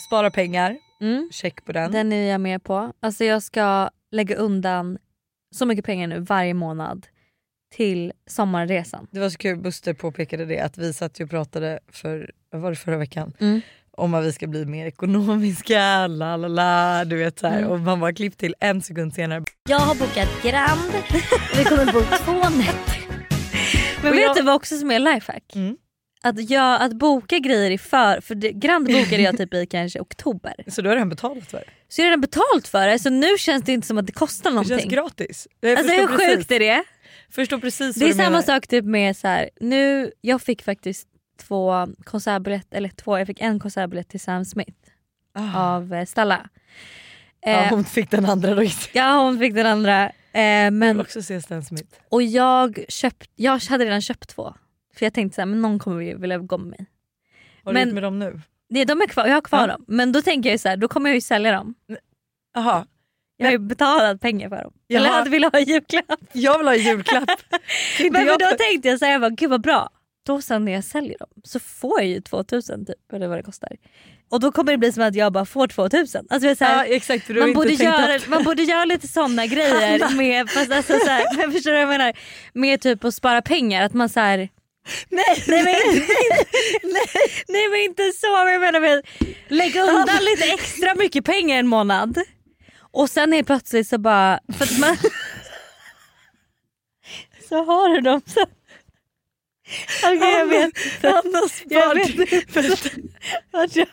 [0.00, 1.28] Spara pengar, Mm.
[1.32, 1.92] check på den.
[1.92, 2.92] Den är jag med på.
[3.00, 4.98] Alltså jag ska lägga undan
[5.54, 7.06] så mycket pengar nu varje månad
[7.74, 9.06] till sommarresan.
[9.10, 12.76] Det var så kul, Buster påpekade det att vi satt och pratade för, var det
[12.76, 13.32] förra veckan?
[13.38, 13.60] Mm.
[13.92, 17.58] Om att vi ska bli mer ekonomiska, la la la, du vet så här.
[17.58, 17.70] Mm.
[17.70, 19.44] Och man bara klipp till en sekund senare.
[19.68, 20.92] Jag har bokat Grand
[21.56, 23.00] vi kommer bo två nätter.
[24.02, 25.52] Men Och vet jag- du vad också som är lifehack?
[25.54, 25.76] Mm.
[26.22, 30.00] Att, jag, att boka grejer i för, för det, Grand bokade jag typ i kanske
[30.00, 30.54] oktober.
[30.66, 31.64] Så du har redan betalat för det?
[31.88, 34.12] Så jag har redan betalt för det så nu känns det inte som att det
[34.12, 34.78] kostar Det någonting.
[34.78, 35.48] känns gratis.
[35.60, 36.84] Jag Alltså hur precis, sjukt är det?
[37.30, 38.42] förstår precis Det är samma menar.
[38.42, 41.08] sak typ med så här, nu, jag fick faktiskt
[41.48, 44.72] två konsertbiljetter, eller två, jag fick en konsertbiljett till Sam Smith
[45.34, 45.74] Ah.
[45.76, 46.48] av eh, Stalla.
[47.40, 48.62] Ja, Eh, hon fick den andra då.
[48.92, 50.12] ja hon fick den andra.
[50.32, 51.88] Eh, Jag vill men, också se Stan Smith.
[52.08, 54.54] och jag, köpt, jag hade redan köpt två.
[55.00, 56.86] För jag tänkte så här, men någon kommer ju vilja gå med mig.
[57.64, 58.40] Har Men- du gjort med dem nu?
[58.68, 59.66] Det, de är kvar, jag har kvar Ja.
[59.66, 59.84] dem.
[59.88, 61.74] Men då tänker jag så här, då kommer jag ju sälja dem.
[62.54, 62.86] Jaha,
[63.36, 64.72] Jag har ju betalat pengar för dem.
[64.88, 65.16] Eller Jaha.
[65.16, 66.20] hade velat ha julklapp.
[66.32, 67.28] jag vill ha en julklapp.
[68.00, 69.90] Men, men jag då tänkte jag så här, jag bara, gud vad bra.
[70.26, 73.42] Då sen när jag säljer dem så får jag ju 2000 typ, eller vad det
[73.42, 73.70] kostar.
[74.30, 76.26] Och då kommer det bli som att jag bara får 2000.
[76.30, 78.62] Alltså, det är så här, ja, exakt, för du har man, borde göra, man borde
[78.62, 82.12] göra lite såna grejer med, fast alltså, så här, men förstår du vad jag menar?
[82.52, 84.48] Med typ att spara pengar, att man så här,
[85.08, 85.74] Nej, nej, men,
[86.92, 87.06] nej,
[87.48, 89.06] nej men inte så, men jag menar med,
[89.48, 92.18] lägga undan lite extra mycket pengar en månad.
[92.92, 94.96] Och sen helt plötsligt så bara, för att man,
[97.48, 98.46] så har du dem så.
[100.04, 100.78] Okej jag vet.
[101.50, 102.86] Spartips,
[103.52, 103.86] Att jag-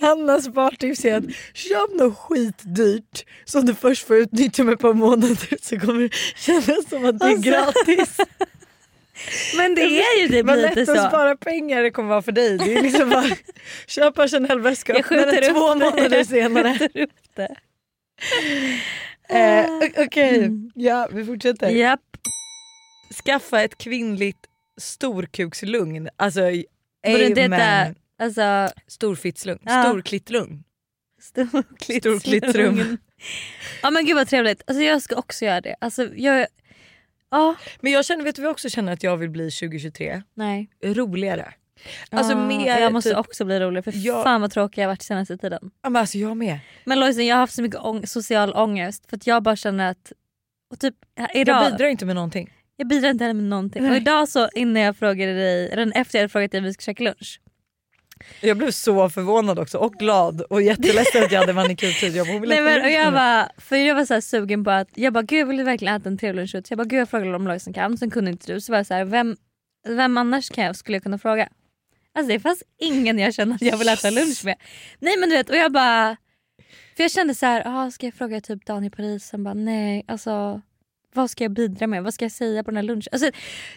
[0.00, 4.94] Hannas spartips är att köp något skitdyrt som du först får utnyttja med ett par
[4.94, 7.50] månader så kommer det kännas som att det är Alltså.
[7.50, 8.16] gratis.
[9.56, 11.08] Men det är ju typ Vad lite lätt att så.
[11.08, 12.58] spara pengar det kommer vara för dig.
[12.58, 13.24] Det är liksom bara
[13.86, 16.68] köpa Chanel-väska Jag öppna den två månader senare.
[16.68, 17.56] Jag skjuter upp det.
[19.28, 21.68] Eh, o- Okej, ja vi fortsätter.
[21.70, 22.00] Japp.
[23.24, 24.46] Skaffa ett kvinnligt
[24.80, 26.08] storkukslugn.
[26.16, 26.40] Alltså
[27.38, 27.94] amen.
[28.18, 29.60] alltså, Storfittslugn.
[29.64, 29.82] Ja.
[29.82, 30.64] Storklittlugn.
[31.22, 32.20] storklittsrum.
[32.20, 32.98] Storklittsrum.
[33.82, 34.62] Ja men gud vad trevligt.
[34.66, 35.76] Alltså, jag ska också göra det.
[35.80, 36.46] Alltså, jag,
[37.30, 40.22] ja, Men jag känner, vet du vad jag också känner att jag vill bli 2023?
[40.34, 40.70] nej.
[40.84, 41.54] Roligare.
[42.10, 44.22] Alltså Ja, mer jag måste typ, också bli rolig för Ja.
[44.22, 45.70] fan vad tråkig jag har varit senaste tiden.
[45.82, 46.58] ja, men alltså jag med.
[46.84, 49.90] Men Lojsan jag har haft så mycket ång- social ångest för att jag bara känner
[49.90, 50.12] att
[50.72, 52.50] och typ, här- idag, Jag jag, bidrar inte med någonting.
[52.84, 53.82] bidrar inte heller med någonting.
[53.82, 54.00] Och Nej.
[54.00, 56.82] idag så innan jag frågade dig, eller efter jag hade frågat dig om vi ska
[56.82, 57.40] käka lunch.
[58.40, 62.16] Jag blev så förvånad också och glad och jätteledsen att jag hade manikyrtid.
[62.16, 65.12] Jag bara, Nej, men, och jag för jag var så här sugen på att, jag
[65.12, 66.50] bara gud jag vill verkligen äta en trevlig lunch.
[66.50, 68.60] Så jag bara gud jag frågade om som kan, sen kunde inte du.
[68.60, 69.36] Så var jag så här, vem,
[69.88, 71.48] vem annars kan jag, skulle jag kunna fråga?
[72.14, 74.56] Alltså det fanns ingen jag kände att jag vill äta lunch med.
[74.98, 76.16] Nej men du vet och jag bara,
[76.96, 79.24] för jag kände så här, ah, ska jag fråga typ Daniel Paris?
[79.24, 80.60] Sen bara nej alltså
[81.14, 82.02] vad ska jag bidra med?
[82.04, 83.08] Vad ska jag säga på den här lunchen?
[83.12, 83.30] Alltså,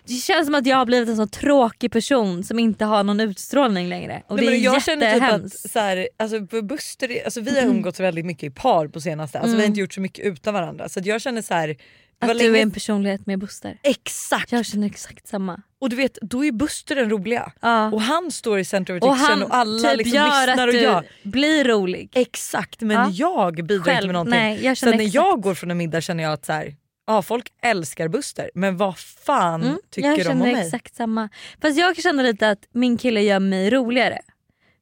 [0.05, 3.19] det känns som att jag har blivit en sån tråkig person som inte har någon
[3.19, 4.23] utstrålning längre.
[4.27, 7.67] Och Nej, det är jag känner typ att så här, alltså, Buster, alltså, vi har
[7.67, 9.39] umgåtts väldigt mycket i par på senaste.
[9.39, 9.71] Alltså, Vi har Mm.
[9.71, 10.89] inte gjort så mycket utan varandra.
[10.89, 11.75] Så jag känner så här,
[12.19, 13.77] Att du är en personlighet med Buster.
[13.83, 14.51] Exakt!
[14.51, 15.61] Jag känner exakt samma.
[15.79, 17.51] Och du vet, då är Buster den roliga.
[17.61, 17.91] Ja.
[17.91, 20.67] Och han står i center of Och attention han och alla typ liksom gör lyssnar
[20.93, 22.09] att och du blir rolig.
[22.15, 23.09] Exakt men Ja.
[23.11, 24.39] jag bidrar Själv, inte med någonting.
[24.39, 26.75] nej, så känner när jag går från en middag känner jag att så här,
[27.07, 30.65] ja, folk älskar Buster men vad fan Mm, tycker jag de om känner mig?
[30.65, 31.29] exakt samma.
[31.61, 34.19] Fast jag känner lite att min kille gör mig roligare.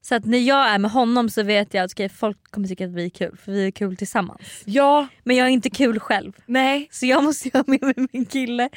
[0.04, 2.86] Så att när jag är med honom så vet jag att okej, folk kommer tycka
[2.86, 4.62] att vi är kul för vi är kul tillsammans.
[4.66, 6.34] Ja, Men jag är inte kul själv.
[6.46, 6.88] nej.
[6.92, 8.70] Så jag måste ju ha med mig min kille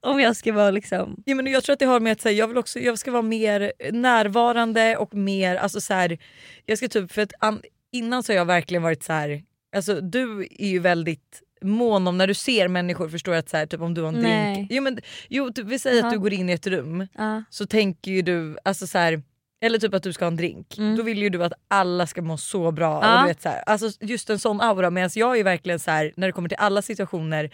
[0.00, 1.22] om jag ska vara liksom...
[1.26, 3.10] Ja, men jag tror att det har med att säga, jag vill också, jag ska
[3.10, 6.18] vara mer närvarande och mer, alltså så här,
[6.66, 9.42] jag ska typ, för att an, innan så har jag verkligen varit så här,
[9.76, 13.56] alltså du är ju väldigt mån om när du ser människor förstår jag att så
[13.56, 14.54] här, typ om du har en Nej.
[14.54, 16.06] drink, jo, men, jo typ, vi säger Ja.
[16.06, 17.42] att du går in i ett rum Ja.
[17.50, 19.22] så tänker ju du, alltså så här,
[19.60, 20.96] eller typ att du ska ha en drink, Mm.
[20.96, 23.00] då vill ju du att alla ska må så bra.
[23.02, 23.14] Ja.
[23.16, 25.90] Och du vet, så här, alltså just en sån aura medan jag är verkligen så
[25.90, 27.50] här, när det kommer till alla situationer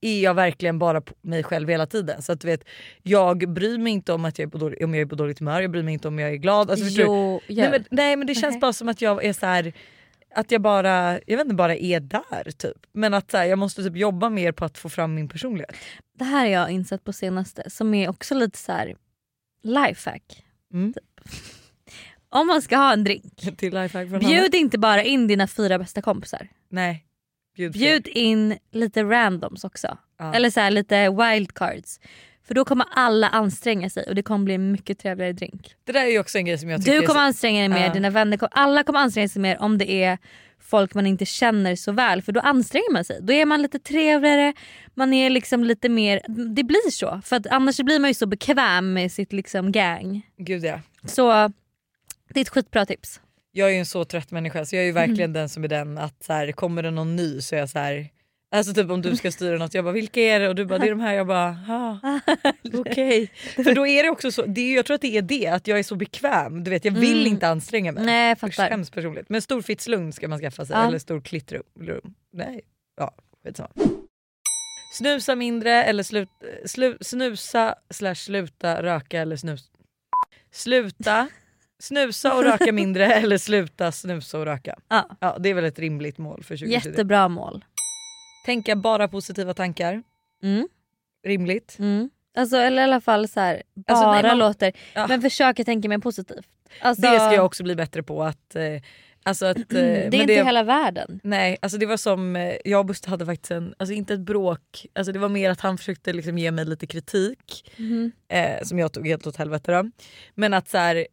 [0.00, 2.22] är jag verkligen bara på mig själv hela tiden.
[2.22, 2.64] Så att du vet,
[3.02, 5.38] jag bryr mig inte om att jag är på dålig, om jag är på dåligt
[5.38, 6.70] humör, jag bryr mig inte om jag är glad.
[6.70, 6.86] Alltså?
[6.88, 8.60] Jo, nej, men, nej men det känns Nej.
[8.60, 9.72] bara som att jag är så här
[10.34, 12.86] att jag bara, jag vet inte, bara är där typ.
[12.92, 15.76] Men att här, jag måste typ jobba mer på att få fram min personlighet.
[16.18, 18.96] Det här har jag insett på senaste som är också lite så här
[19.62, 20.44] lifehack.
[20.72, 20.94] Mm.
[22.28, 23.58] Om man ska ha en drink,
[24.20, 26.48] bjud inte bara in dina fyra bästa kompisar.
[26.68, 27.06] Nej.
[27.56, 29.98] Bjud, Bjud in lite randoms också.
[30.18, 30.34] Ja.
[30.34, 32.00] Eller så här, lite wildcards.
[32.44, 35.74] För då kommer alla anstränga sig och det kommer bli en mycket trevligare drink.
[35.84, 37.68] Det där är ju också en grej som jag tycker Du kommer så- anstränga dig
[37.68, 37.92] mer, Ja.
[37.92, 40.18] dina vänner kommer, alla kommer anstränga sig mer om det är
[40.60, 43.18] folk man inte känner så väl för då anstränger man sig.
[43.22, 44.52] Då är man lite trevligare,
[44.94, 46.20] man är liksom lite mer,
[46.54, 47.20] det blir så.
[47.24, 50.22] För att annars blir man ju så bekväm med sitt liksom gang.
[50.38, 50.80] Gud ja.
[51.04, 51.30] Så
[52.34, 53.20] det är ett skitbra tips.
[53.52, 55.32] Jag är ju en så trött människa så jag är ju verkligen Mm.
[55.32, 57.78] den som är den att så här, kommer det någon ny så är jag så
[57.78, 58.08] här.
[58.52, 60.48] Alltså typ om du ska styra något, jag bara vilka är det?
[60.48, 62.20] Och du bara det är de här, jag bara ah,
[62.74, 63.30] okej.
[63.54, 65.66] För då är det också så, det är, jag tror att det är det, att
[65.66, 66.64] jag är så bekväm.
[66.64, 67.32] Du vet jag vill Mm.
[67.32, 68.04] inte anstränga mig.
[68.04, 68.70] Nej jag fattar.
[68.70, 69.28] hemskt personligt.
[69.28, 70.86] Men stor fitslugn ska man skaffa sig, Ja.
[70.86, 71.62] eller stor klittrum.
[72.32, 72.60] Nej,
[72.96, 73.68] ja skitsamma.
[74.98, 76.28] Snusa mindre eller slut,
[76.66, 79.70] slu, snusa slash sluta röka eller snus.
[80.52, 81.28] Sluta
[81.82, 84.78] snusa och röka mindre eller sluta snusa och röka.
[84.88, 85.08] Ja.
[85.20, 86.88] Ja, det är väl ett rimligt mål för 2020.
[86.88, 87.64] Jättebra mål.
[88.44, 90.02] Tänka bara positiva tankar.
[90.42, 90.68] Mm.
[91.26, 91.76] Rimligt.
[91.78, 92.10] Mm.
[92.36, 94.72] Alltså, eller i alla fall så här, bara Alltså, nej, man- låter.
[94.94, 95.06] Ja.
[95.06, 96.46] Men försök tänka mer positivt.
[96.80, 98.22] Alltså, Det ska jag också bli bättre på.
[98.22, 98.54] att...
[98.56, 98.62] Eh,
[99.22, 101.20] alltså att eh, det är inte hela världen.
[101.22, 104.20] Nej, alltså det var som, eh, jag och Buster hade faktiskt en, alltså inte ett
[104.20, 108.12] bråk, alltså det var mer att han försökte liksom ge mig lite kritik Mhm.
[108.28, 109.90] eh, som jag tog helt åt helvete då.
[110.34, 111.06] Men att så här,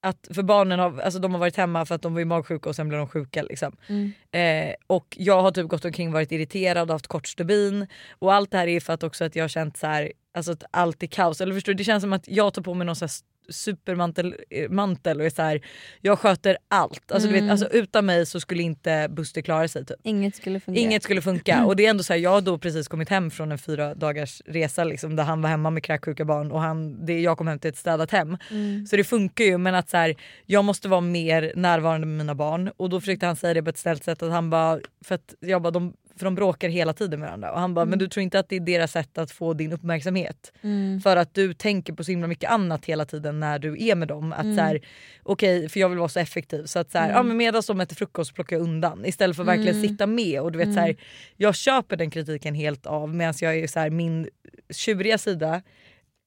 [0.00, 2.68] att för barnen har, alltså de har varit hemma för att de var ju magsjuka
[2.68, 3.42] och sen blev de sjuka.
[3.42, 3.76] Liksom.
[3.88, 4.12] Mm.
[4.32, 7.86] Eh, och jag har typ gått omkring och varit irriterad och haft kort stubin.
[8.18, 10.52] Och allt det här är för att också att jag har känt så här, alltså
[10.52, 11.40] att allt är kaos.
[11.40, 13.08] Eller förstår du, det känns som att jag tar på mig någon så
[13.48, 15.60] supermantel eh, mantel och är så här,
[16.00, 17.12] jag sköter allt.
[17.12, 17.44] Alltså, du Mm.
[17.46, 19.84] vet, alltså, utan mig så skulle inte Buster klara sig.
[19.86, 19.96] Typ.
[20.02, 20.82] Inget skulle fungera.
[20.84, 23.30] Inget skulle funka och det är ändå så här, jag har då precis kommit hem
[23.30, 27.06] från en fyra dagars resa liksom, där han var hemma med kräksjuka barn och han,
[27.06, 28.36] det, jag kom hem till ett städat hem.
[28.50, 28.86] Mm.
[28.86, 30.14] Så det funkar ju men att så här,
[30.46, 33.70] jag måste vara mer närvarande med mina barn och då försökte han säga det på
[33.70, 36.92] ett snällt sätt att han bara, för att jag bara de, för de bråkar hela
[36.92, 39.18] tiden med varandra och han bara men du tror inte att det är deras sätt
[39.18, 40.52] att få din uppmärksamhet?
[40.62, 41.00] Mm.
[41.00, 44.08] För att du tänker på så himla mycket annat hela tiden när du är med
[44.08, 44.32] dem.
[44.32, 44.56] Att Mm.
[44.56, 44.80] så här,
[45.22, 47.16] okej för jag vill vara så effektiv så att så här, Mm.
[47.16, 49.88] ja, men medan de äter frukost plockar jag undan istället för att verkligen Mm.
[49.88, 50.40] sitta med.
[50.40, 50.96] Och du vet, så här,
[51.36, 54.28] jag köper den kritiken helt av medan jag är så här, min
[54.70, 55.62] tjuriga sida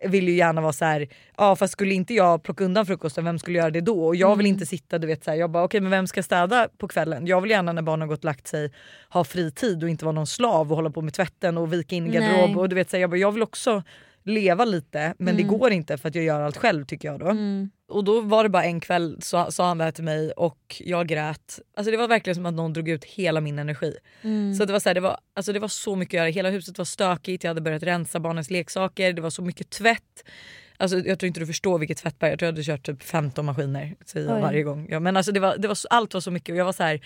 [0.07, 3.39] vill ju gärna vara så här, ja fast skulle inte jag plocka undan frukosten, vem
[3.39, 4.05] skulle göra det då?
[4.05, 4.53] Och jag vill Mm.
[4.55, 7.27] inte sitta, du vet så här, jag bara okej men vem ska städa på kvällen?
[7.27, 8.71] Jag vill gärna när barnen har gått och lagt sig
[9.09, 11.95] ha fri tid och inte vara någon slav och hålla på med tvätten och vika
[11.95, 12.57] in garderob.
[12.57, 13.83] Och du vet så här, jag, bara, jag vill också
[14.23, 15.57] leva lite men det Mm.
[15.59, 17.25] går inte för att jag gör allt själv tycker jag då.
[17.27, 17.69] Mm.
[17.89, 20.81] Och då var det bara en kväll så sa han det här till mig och
[20.85, 21.59] jag grät.
[21.77, 23.95] Alltså det var verkligen som att någon drog ut hela min energi.
[24.21, 24.53] Mm.
[24.55, 26.49] Så det var, så här, det, var, alltså det var så mycket att göra, hela
[26.49, 30.23] huset var stökigt, jag hade börjat rensa barnens leksaker, det var så mycket tvätt.
[30.77, 32.29] Alltså, jag tror inte du förstår vilket tvättberg.
[32.29, 34.87] Jag tror jag hade kört typ 15 maskiner säger jag varje gång.
[34.89, 36.83] Ja, men alltså, det var, det var, allt var så mycket och jag var så
[36.83, 37.01] här,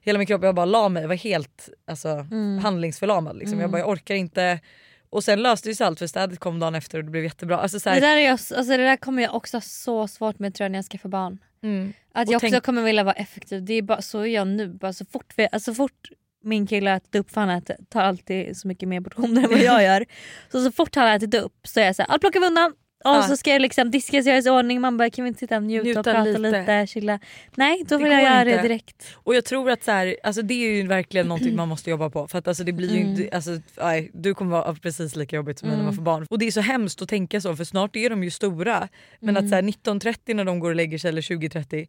[0.00, 2.58] hela min kropp, jag bara la mig, jag var helt alltså, Mm.
[2.58, 3.36] handlingsförlamad.
[3.38, 3.60] Liksom.
[3.60, 4.60] Jag bara jag orkar inte.
[5.10, 7.56] Och sen löste det sig allt för städet kom dagen efter och det blev jättebra.
[7.58, 10.08] Alltså, så Det här, där, är jag, alltså det där kommer jag också ha så
[10.08, 11.38] svårt med tror jag när jag skaffar barn.
[11.62, 11.92] mm.
[12.12, 13.64] Att Och jag också tänk- kommer vilja vara effektiv.
[13.64, 14.68] Det är bara, så är jag nu.
[14.68, 16.08] Bara så, fort vi, alltså, så fort
[16.42, 19.50] min kille har ätit upp, för han äter, tar alltid så mycket mer portioner än
[19.50, 20.04] vad jag gör.
[20.52, 22.72] Så så fort han har ätit upp så är jag såhär, allt plockar vi undan.
[23.04, 23.22] Och Ja.
[23.22, 24.80] så ska jag liksom diskas göras i ordning.
[24.80, 26.38] Man bara kan vi inte sitta och njuta, Njuta och prata lite.
[26.60, 26.86] lite.
[26.86, 27.18] chilla.
[27.56, 29.06] Nej då Det vill jag göra det direkt.
[29.14, 32.10] Och jag tror att så här, alltså det är ju verkligen någonting man måste jobba
[32.10, 32.28] på.
[32.28, 33.10] För att alltså det blir ju Mm.
[33.10, 35.86] inte, alltså, nej, du kommer vara precis lika jobbigt som mig när Mm.
[35.86, 36.26] man får barn.
[36.30, 38.88] Och det är så hemskt att tänka så för snart är de ju stora.
[39.20, 39.44] Men Mm.
[39.44, 41.86] att så här, 19.30 när de går och lägger sig eller 20.30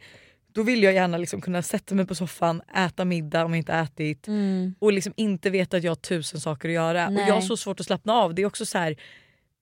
[0.53, 3.73] då vill jag gärna liksom kunna sätta mig på soffan, äta middag om jag inte
[3.73, 4.75] ätit Mm.
[4.79, 7.09] och liksom inte veta att jag har tusen saker att göra.
[7.09, 7.23] Nej.
[7.23, 8.35] Och jag har så svårt att slappna av.
[8.35, 8.95] Det är också så här,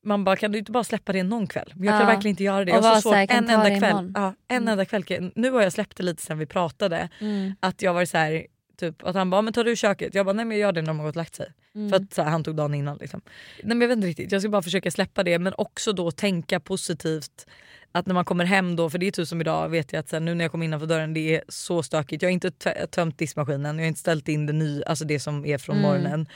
[0.06, 1.74] man bara kan du inte bara släppa det någon kväll?
[1.76, 2.06] Jag kan Ja.
[2.06, 2.72] verkligen inte göra det.
[2.72, 4.12] Jag har så svårt en enda kväll.
[4.16, 4.68] Ja, en Mm.
[4.68, 5.32] enda kväll.
[5.36, 7.10] Nu har jag släppt det lite sen vi pratade.
[7.20, 7.54] Mm.
[7.60, 8.46] Att jag var så här,
[8.78, 10.16] typ, att han bara men tar du köket?
[10.16, 11.52] Jag bara nej men jag gör det när de har gått och lagt sig.
[11.76, 11.90] Mm.
[11.90, 12.98] För att här, han tog dagen innan.
[12.98, 13.22] Liksom.
[13.64, 16.12] Nej men jag vet inte riktigt, jag ska bara försöka släppa det men också då
[16.12, 17.46] tänka positivt.
[17.92, 20.12] Att när man kommer hem då, för det är typ som idag vet jag att
[20.12, 22.22] här, nu när jag kom innanför dörren det är så stökigt.
[22.22, 25.20] Jag har inte tö- tömt diskmaskinen, jag har inte ställt in det nya, alltså det
[25.20, 25.90] som är från Mm.
[25.90, 26.28] morgonen.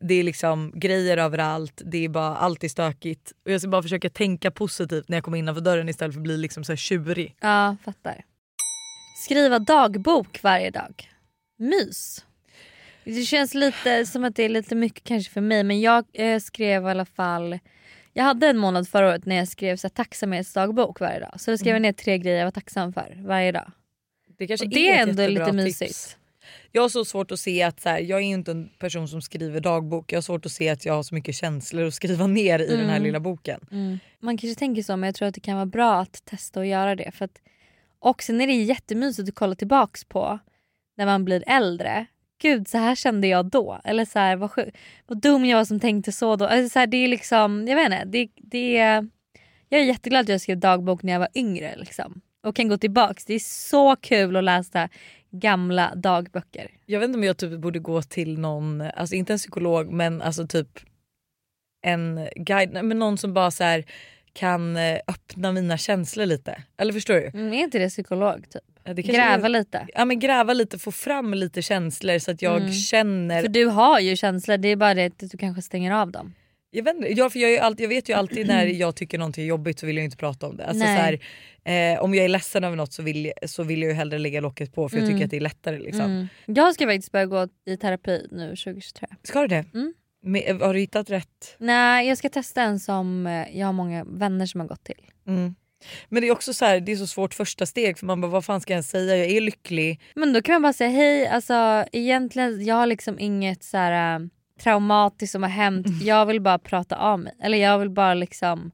[0.00, 3.32] Det är liksom grejer överallt, det är bara allt är stökigt.
[3.44, 6.24] Och jag ska bara försöka tänka positivt när jag kommer innanför dörren istället för att
[6.24, 7.36] bli liksom så här tjurig.
[7.40, 8.24] Ja, fattar.
[9.24, 11.08] Skriva dagbok varje dag.
[11.58, 12.24] Mys.
[13.04, 16.38] Det känns lite som att det är lite mycket kanske för mig men jag eh,
[16.40, 17.58] skrev i alla fall
[18.12, 21.34] jag hade en månad förra året när jag skrev så här, tacksamhetsdagbok varje dag.
[21.40, 23.72] Så då skrev jag ner tre grejer jag var tacksam för varje dag.
[24.38, 25.54] Det, kanske Och det är ändå lite tips.
[25.54, 26.16] mysigt.
[26.72, 29.22] Jag har så svårt att se att så här, jag är inte en person som
[29.22, 30.12] skriver dagbok.
[30.12, 32.66] Jag har svårt att se att jag har så mycket känslor att skriva ner i
[32.76, 33.02] den här Mm.
[33.02, 33.60] lilla boken.
[34.20, 36.66] Man kanske tänker så men jag tror att det kan vara bra att testa att
[36.66, 37.10] göra det.
[37.14, 37.38] För att,
[37.98, 40.38] och sen är det jättemysigt att kolla tillbaks på
[40.96, 42.06] när man blir äldre.
[42.40, 43.80] Gud så här kände jag då.
[43.84, 44.74] Eller så här, vad, sjuk-
[45.06, 46.46] vad dum jag var som tänkte så då.
[46.46, 48.04] Alltså, så här, det är liksom, jag vet inte.
[48.04, 49.08] Det, det är,
[49.68, 51.76] jag är jätteglad att jag skrev dagbok när jag var yngre.
[51.76, 52.20] Liksom.
[52.42, 53.24] Och kan gå tillbaks.
[53.24, 54.88] Det är så kul att läsa
[55.30, 56.70] gamla dagböcker.
[56.86, 60.22] Jag vet inte om jag typ borde gå till någon, alltså inte en psykolog men
[60.22, 60.80] alltså typ
[61.82, 63.84] en guide, men någon som bara så här
[64.40, 66.62] kan eh, öppna mina känslor lite.
[66.76, 67.26] Eller förstår du?
[67.26, 68.44] Mm, är inte det psykolog?
[68.50, 68.62] Typ?
[68.84, 69.86] Ja, det Gräva är, lite.
[69.94, 72.72] ja, men gräva lite, få fram lite känslor så att jag Mm.
[72.72, 76.10] känner För du har ju känslor, det är bara det att du kanske stänger av
[76.12, 76.34] dem.
[76.70, 79.48] Jag vet, jag, för jag, alltid, jag vet ju alltid när jag tycker någonting är
[79.48, 80.66] jobbigt så vill jag inte prata om det.
[80.66, 81.12] Alltså, här,
[81.64, 84.40] eh, om jag är ledsen över något så vill, så vill jag ju hellre lägga
[84.40, 85.14] locket på för jag Mm.
[85.16, 85.78] tycker att det är lättare.
[85.78, 86.04] Liksom.
[86.04, 86.28] Mm.
[86.46, 89.08] Jag ska faktiskt börja gå i terapi nu 2023.
[89.22, 89.64] Ska du det?
[89.74, 89.94] Mm.
[90.22, 91.56] Men, har du hittat rätt?
[91.58, 95.04] Nej jag ska testa en som eh, jag har många vänner som har gått till.
[95.26, 95.54] Mm.
[96.08, 98.30] Men det är också så här, det är så svårt första steg för man bara
[98.30, 99.16] vad fan ska jag säga?
[99.16, 100.00] Jag är lycklig.
[100.14, 104.20] Men då kan man bara säga hej, alltså egentligen jag har liksom inget så här
[104.20, 104.26] äh,
[104.62, 105.86] traumatiskt som har hänt.
[105.86, 105.98] Mm.
[106.02, 107.32] Jag vill bara prata av mig.
[107.42, 108.70] Eller jag vill bara liksom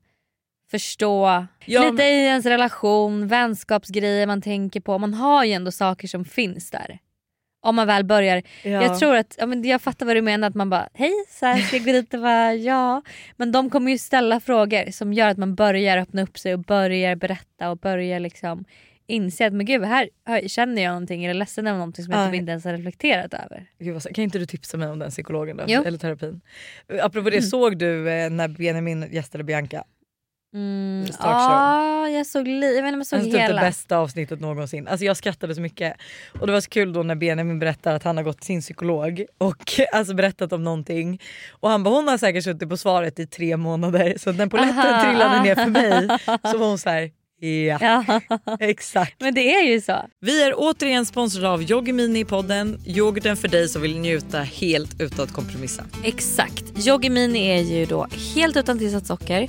[0.70, 4.98] förstå Ja, lite men- i ens relation, vänskapsgrejer man tänker på.
[4.98, 6.98] Man har ju ändå saker som finns där.
[7.66, 8.42] Om man väl börjar.
[8.62, 8.70] Ja.
[8.70, 11.46] Jag tror att, ja, men jag fattar vad du menar att man bara hej så
[11.46, 13.02] här ska jag gå dit och bara ja.
[13.37, 16.61] Men de kommer ju ställa frågor som gör att man börjar öppna upp sig och
[16.61, 18.64] börjar berätta och börjar liksom
[19.09, 22.12] inse att men gud här här känner jag någonting eller är ledsen över någonting som
[22.12, 22.26] jag Ja.
[22.26, 23.66] typ inte ens har reflekterat över.
[23.79, 25.64] Gud, kan inte du tipsa mig om den psykologen då?
[25.66, 25.83] Jo.
[25.87, 26.40] Eller terapin?
[27.02, 29.85] Apropå det, såg du eh, när Benjamin gästade Bianca?
[30.56, 33.60] Mm, ja, jag såg, jag vet inte jag såg Alltså typ det hela.
[33.60, 34.88] bästa avsnittet någonsin.
[34.88, 35.94] Alltså jag skrattade så mycket.
[36.40, 38.60] Och det var så kul då när Benjamin berättar att han har gått till sin
[38.60, 41.20] psykolog och alltså berättat om någonting.
[41.60, 45.04] Och han bara hon har säkert suttit på svaret i tre månader så när polletten
[45.04, 46.08] trillade ner för mig
[46.52, 47.10] så var hon så här.
[47.40, 48.20] Ja, Ja,
[48.60, 49.14] exakt.
[49.20, 49.96] men det är ju så.
[50.20, 52.80] Vi är återigen sponsrade av Yoggi Mini i podden.
[52.86, 55.84] Yoghurten för dig som vill njuta helt utan att kompromissa.
[56.04, 56.86] Exakt.
[56.88, 59.48] Yogi Mini är ju då helt utan tillsatt socker,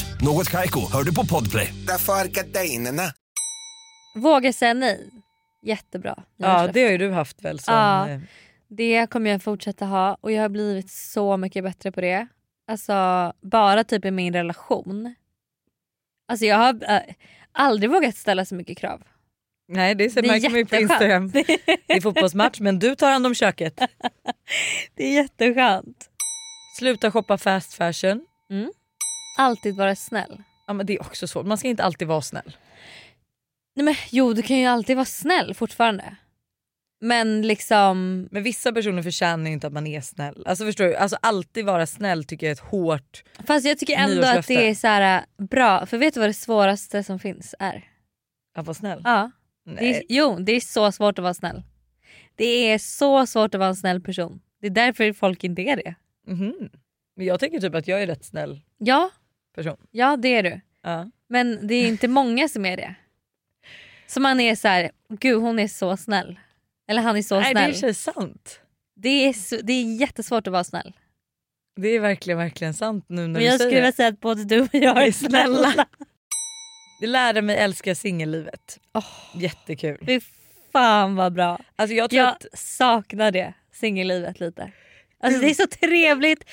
[0.25, 1.73] Något Kaiko, hör du på Podplay.
[1.87, 3.03] Därför är gardinerna.
[4.15, 5.09] Våga säga nej.
[5.61, 6.23] Jättebra.
[6.37, 7.73] Ja det har ju du haft väl som...
[7.73, 8.09] Ja.
[8.09, 8.19] eh,
[8.67, 12.27] Det kommer jag fortsätta ha och jag har blivit så mycket bättre på det.
[12.67, 15.15] Alltså bara typ i min relation.
[16.27, 16.99] Alltså jag har äh,
[17.51, 19.01] aldrig vågat ställa så mycket krav.
[19.67, 20.75] Nej det, ser Det märker man ju på.
[20.75, 21.31] Instagram.
[21.31, 23.79] Det är fotbollsmatch men du tar hand om köket.
[24.95, 26.09] Det är jätteskönt.
[26.79, 28.25] Sluta shoppa fast fashion.
[29.41, 30.43] Alltid vara snäll.
[30.67, 32.57] Ja, men det är också svårt, man ska inte alltid vara snäll.
[33.75, 36.15] Nej men jo du kan ju alltid vara snäll fortfarande.
[37.03, 40.43] Men liksom, Men vissa personer förtjänar ju inte att man är snäll.
[40.45, 40.95] Alltså förstår du?
[40.95, 43.23] Alltså alltid vara snäll tycker jag är ett hårt...
[43.47, 45.85] fast jag tycker ändå att det är så här äh, bra.
[45.85, 47.83] För vet du vad det svåraste som finns är?
[48.55, 49.01] Att vara snäll.
[49.03, 49.31] Ja.
[49.77, 51.63] Det är, jo det är så svårt att vara snäll.
[52.35, 54.41] Det är så svårt att vara en snäll person.
[54.61, 55.95] Det är därför folk inte är det.
[56.27, 56.69] Mhm.
[57.15, 59.09] Men jag tycker typ att jag är rätt snäll Ja,
[59.55, 59.77] person.
[59.91, 60.61] ja det är du.
[60.83, 61.09] Ja.
[61.29, 62.95] Men det är inte många som är det.
[64.07, 66.39] Så man är så här, gud hon är så snäll.
[66.87, 67.69] Eller han är så Nej det är snäll.
[67.71, 68.59] och för sig sant.
[68.95, 70.93] Det är, det är jättesvårt att vara snäll.
[71.75, 73.95] Det är verkligen verkligen sant nu när Men du jag säger skulle vilja det.
[73.95, 75.85] säga att både du och jag är snälla.
[77.01, 78.79] Det lärde mig älska singellivet.
[78.93, 79.05] Åh.
[79.35, 79.97] Jättekul.
[80.05, 80.19] Fy
[80.71, 81.59] fan vad bra.
[81.75, 84.71] Alltså jag Jag att saknar det, singellivet lite.
[85.19, 86.49] Alltså det är så trevligt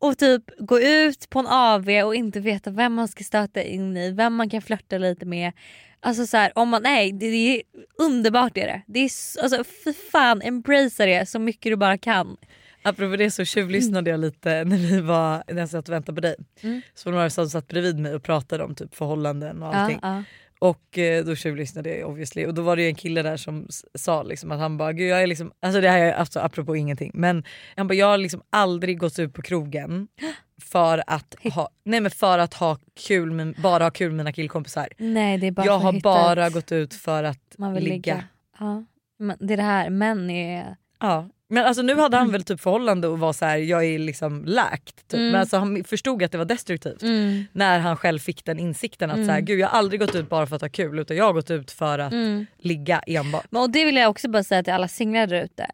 [0.00, 3.96] att typ gå ut på en AV och inte veta vem man ska stöta in
[3.96, 5.52] i, vem man kan flörta lite med.
[6.00, 7.62] Alltså så här, om man, nej det, det är
[7.98, 8.82] underbart är det.
[8.86, 9.10] det är,
[9.42, 12.36] alltså för fan embracea det så mycket du bara kan.
[12.82, 16.20] Apropå det så tjuvlyssnade jag lite när vi var när jag satt och väntade på
[16.20, 16.36] dig.
[16.60, 16.82] Mm.
[16.94, 19.98] Så var det några som satt bredvid mig och pratade om typ förhållanden och allting.
[20.02, 20.22] Ja, ja.
[20.58, 23.66] Och eh, då tjuvlyssnade jag obviously och då var det ju en kille där som
[23.94, 26.76] sa liksom att han bara gud jag är liksom, alltså det här är alltså, apropå
[26.76, 27.44] ingenting men
[27.76, 30.08] han bara jag har liksom aldrig gått ut på krogen
[30.62, 34.32] för att ha, nej men för att ha kul med, bara ha kul med mina
[34.32, 34.88] killkompisar.
[34.98, 38.14] Nej det är bara jag har bara gått ut för att man vill ligga.
[38.14, 38.24] ligga.
[38.58, 38.84] Ja.
[39.18, 40.76] Men det är det här, män är...
[41.00, 41.28] Ja.
[41.48, 44.44] Men alltså nu hade han väl typ förhållande och var så här, jag är liksom
[44.44, 44.96] läkt.
[45.08, 45.14] Typ.
[45.18, 45.26] Mm.
[45.32, 47.02] Men alltså han förstod att det var destruktivt.
[47.02, 47.44] Mm.
[47.52, 49.44] När han själv fick den insikten att så här, Mm.
[49.44, 51.50] gud jag har aldrig gått ut bara för att ha kul utan jag har gått
[51.50, 52.46] ut för att Mm.
[52.58, 53.46] ligga enbart.
[53.50, 55.66] Men, och det vill jag också bara säga till alla singlar där ute.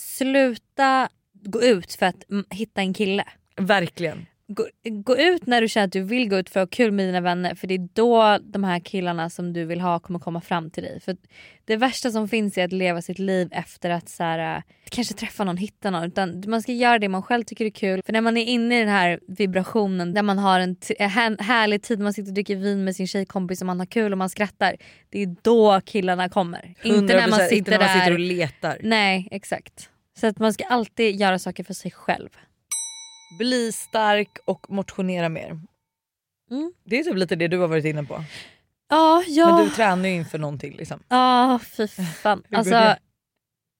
[0.00, 3.24] Sluta gå ut för att mm, hitta en kille.
[3.56, 4.26] Verkligen.
[4.54, 6.92] Gå, gå ut när du känner att du vill gå ut för att ha kul
[6.92, 10.18] med dina vänner för det är då de här killarna som du vill ha kommer
[10.18, 11.00] komma fram till dig.
[11.00, 11.16] För
[11.64, 15.14] Det värsta som finns är att leva sitt liv efter att så här, äh, kanske
[15.14, 16.04] träffa någon, hitta någon.
[16.04, 18.02] Utan man ska göra det man själv tycker är kul.
[18.06, 21.82] För när man är inne i den här vibrationen där man har en här, härlig
[21.82, 24.30] tid, man sitter och dricker vin med sin tjejkompis och man har kul och man
[24.30, 24.76] skrattar.
[25.10, 26.74] Det är då killarna kommer.
[26.82, 27.94] Inte när man 100%, sitter inte när man där.
[27.94, 28.78] sitter och letar.
[28.82, 29.88] Nej exakt.
[30.20, 32.28] Så att man ska alltid göra saker för sig själv.
[33.38, 35.60] Bli stark och motionera mer.
[36.50, 36.72] Mm.
[36.84, 38.24] Det är typ lite det du har varit inne på.
[38.88, 39.56] Ja, ja.
[39.56, 41.02] Men du tränar ju inför någonting liksom.
[41.08, 42.42] Ja, fy fan.
[42.50, 42.96] Alltså,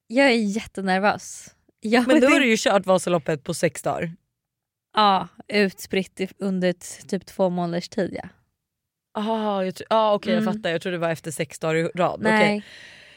[0.07, 1.55] jag är jättenervös.
[1.81, 4.13] Jag Men då har du ju kört Vasaloppet på sex dagar.
[4.95, 6.73] Ja, utspritt under
[7.09, 8.29] typ två månaders tid ja.
[9.19, 10.45] Aha, jag ah, okej Mm.
[10.45, 12.21] jag fattar, jag tror det var efter sex dagar i rad.
[12.23, 12.43] Nej.
[12.45, 12.65] Okej.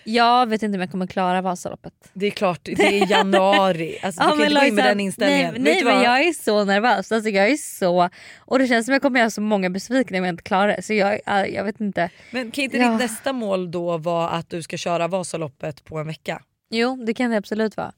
[0.07, 1.93] Jag vet inte om jag kommer klara Vasaloppet.
[2.13, 3.97] Det är klart, det är januari.
[4.03, 5.53] Alltså, du kan inte gå in med den inställningen.
[5.53, 7.11] Nej, nej men jag är så nervös.
[7.11, 8.09] Alltså, jag är så...
[8.39, 10.81] Och det känns som jag kommer göra så många besvikna om jag inte klarar det.
[10.81, 12.09] Så jag, ja, jag vet inte.
[12.31, 12.89] Men kan inte Ja.
[12.91, 16.41] ditt nästa mål då vara att du ska köra Vasaloppet på en vecka?
[16.69, 17.93] Jo det kan det absolut vara.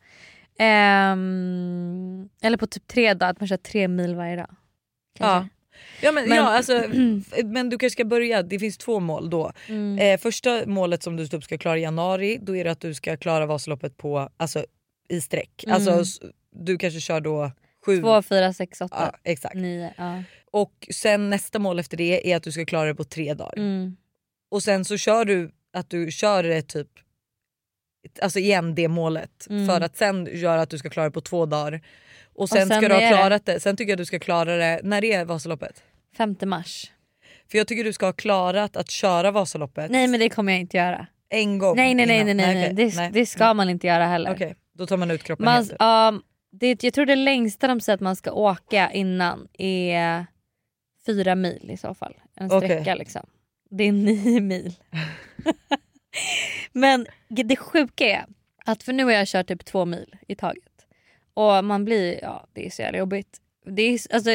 [0.60, 4.48] Ehm, eller på typ tre dagar, att man kör tre mil varje dag.
[4.50, 4.56] Ja.
[5.18, 5.50] Kanske.
[5.50, 5.57] Ja,
[6.02, 6.84] men, Men- ja, alltså,
[7.46, 9.52] men du kanske ska börja, det finns två mål då.
[9.68, 10.00] Mm.
[10.00, 12.94] Eh, första målet som du typ ska klara i januari då är det att du
[12.94, 14.66] ska klara Vasaloppet på, alltså,
[15.10, 15.64] i sträck.
[15.64, 15.76] Mm.
[15.76, 16.22] Alltså,
[16.52, 17.52] du kanske kör då
[17.86, 18.02] sju...
[18.02, 19.56] Två, fyra, sex, åtta, Ja, exakt.
[19.56, 19.94] nio.
[19.98, 20.24] Ja.
[20.52, 23.58] Och sen nästa mål efter det är att du ska klara det på tre dagar.
[23.58, 23.96] Mm.
[24.52, 26.88] Och sen så kör du att du kör det typ
[28.22, 29.68] alltså igen det målet Mm.
[29.68, 31.82] för att sen göra att du ska klara det på två dagar
[32.38, 33.60] Och sen, sen ska du ha är det- klarat det.
[33.60, 35.84] Sen tycker jag du ska klara det, när är Vasaloppet?
[36.18, 36.92] 5 mars.
[37.52, 40.60] För jag tycker du ska ha klarat att köra Vasaloppet Nej men det kommer jag
[40.62, 41.08] inte göra.
[41.30, 42.74] en gång Nej nej nej nej, nej, nej.
[42.74, 43.10] Det, Nej.
[43.14, 44.32] det ska man inte göra heller.
[44.34, 45.76] Okej, då tar man ut kroppen Man, helt.
[45.80, 46.20] ja,
[46.52, 50.26] det, jag tror det längsta de säger att man ska åka innan är
[51.06, 52.14] fyra mil i så fall.
[52.36, 53.26] En sträcka liksom.
[53.70, 54.74] Det är nio mil.
[56.72, 58.26] Men det sjuka är
[58.66, 60.77] att för nu har jag kört typ två mil i taget.
[61.38, 63.42] Och man blir, ja det är så jävla jobbigt.
[63.66, 64.30] Det är alltså,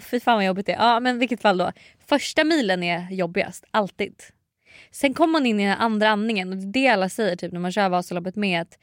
[0.00, 0.78] fy fan vad jobbigt det är.
[0.78, 1.72] Ja men vilket fall då.
[2.06, 4.22] Första milen är jobbigast, alltid.
[4.90, 7.52] Sen kommer man in i den andra andningen och det är det alla säger typ
[7.52, 8.78] när man kör Vasaloppet med att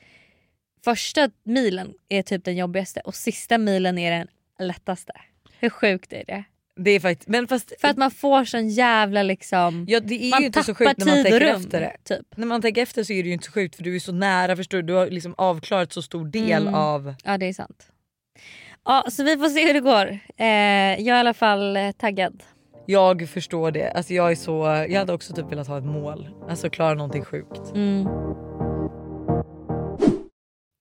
[0.83, 4.27] första milen är typ den jobbigaste och sista milen är den
[4.67, 5.13] lättaste.
[5.59, 6.43] Hur sjukt är det?
[6.77, 9.85] Det är faktiskt, men fast För att man får sån jävla liksom...
[9.87, 11.55] ja, det är man ju inte så sjukt när man tänker rum.
[11.61, 11.97] efter det.
[12.03, 12.27] Typ.
[12.37, 14.11] När man tänker efter så är det ju inte så sjukt för du är så
[14.11, 14.83] nära förstår du.
[14.83, 16.75] Du har liksom avklarat så stor del Mm.
[16.75, 17.13] av...
[17.23, 17.87] Ja det är sant.
[18.85, 20.07] Ja så vi får se hur det går.
[20.37, 22.43] Eh, jag är i alla fall eh, taggad.
[22.85, 23.89] Jag förstår det.
[23.91, 24.85] Alltså jag är så...
[24.89, 26.29] Jag hade också typ velat ha ett mål.
[26.49, 27.71] Alltså klara någonting sjukt.
[27.75, 28.05] Mm.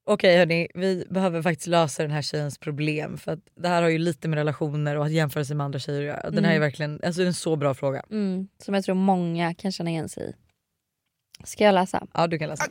[0.07, 3.89] Okej hörni, vi behöver faktiskt lösa den här tjejens problem för att det här har
[3.89, 6.31] ju lite med relationer och att jämföra sig med andra tjejer att göra.
[6.31, 6.61] Den här är Mm.
[6.67, 8.03] verkligen alltså är en så bra fråga.
[8.11, 8.49] Mm.
[8.65, 10.33] Som jag tror många kan känna igen sig i.
[11.45, 12.07] Ska jag läsa?
[12.15, 12.65] Ja du kan läsa.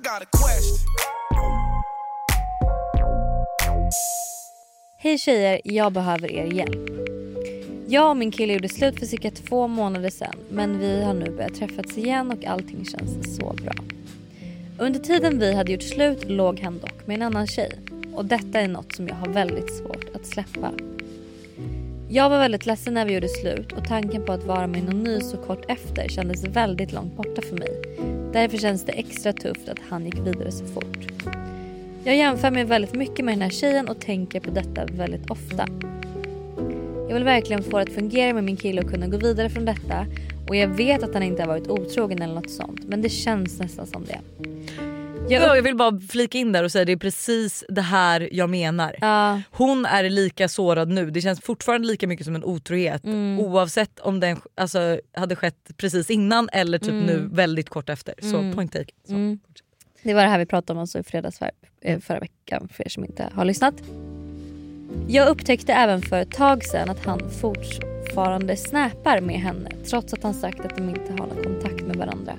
[5.00, 6.90] Hej tjejer, jag behöver er hjälp.
[7.88, 11.32] Jag och min kille gjorde slut för cirka två månader sedan men vi har nu
[11.32, 13.74] börjat träffas igen och allting känns så bra.
[14.84, 17.72] Under tiden vi hade gjort slut låg han dock med en annan tjej
[18.14, 20.72] och detta är något som jag har väldigt svårt att släppa.
[22.10, 25.04] Jag var väldigt ledsen när vi gjorde slut och tanken på att vara med någon
[25.04, 27.82] ny så kort efter kändes väldigt långt borta för mig.
[28.34, 30.98] Därför känns det extra tufft att han gick vidare så fort.
[32.04, 35.68] Jag jämför mig väldigt mycket med den här tjejen och tänker på detta väldigt ofta.
[37.08, 39.66] Jag vill verkligen få det att fungera med min kille och kunna gå vidare från
[39.66, 40.06] detta
[40.48, 43.60] och jag vet att han inte har varit otrogen eller något sånt men det känns
[43.60, 44.20] nästan som det.
[45.30, 48.50] Jag Jag, vill bara flika in där och säga det är precis det här jag
[48.50, 48.96] menar.
[49.02, 53.40] Ja, Hon är lika sårad nu, det känns fortfarande lika mycket som en otrohet Mm.
[53.40, 57.06] oavsett om den alltså, hade skett precis innan eller typ Mm.
[57.06, 58.14] nu väldigt kort efter.
[58.22, 58.56] Så Mm.
[58.56, 58.96] point taken.
[59.08, 59.14] Så.
[59.14, 59.40] Mm.
[60.04, 62.84] Det var det här vi pratade om alltså i fredags för, eh, förra veckan för
[62.86, 63.74] er som inte har lyssnat.
[65.08, 70.24] Jag upptäckte även för ett tag sedan att han fortfarande snappar med henne trots att
[70.24, 72.34] han sagt att de inte har någon kontakt med varandra.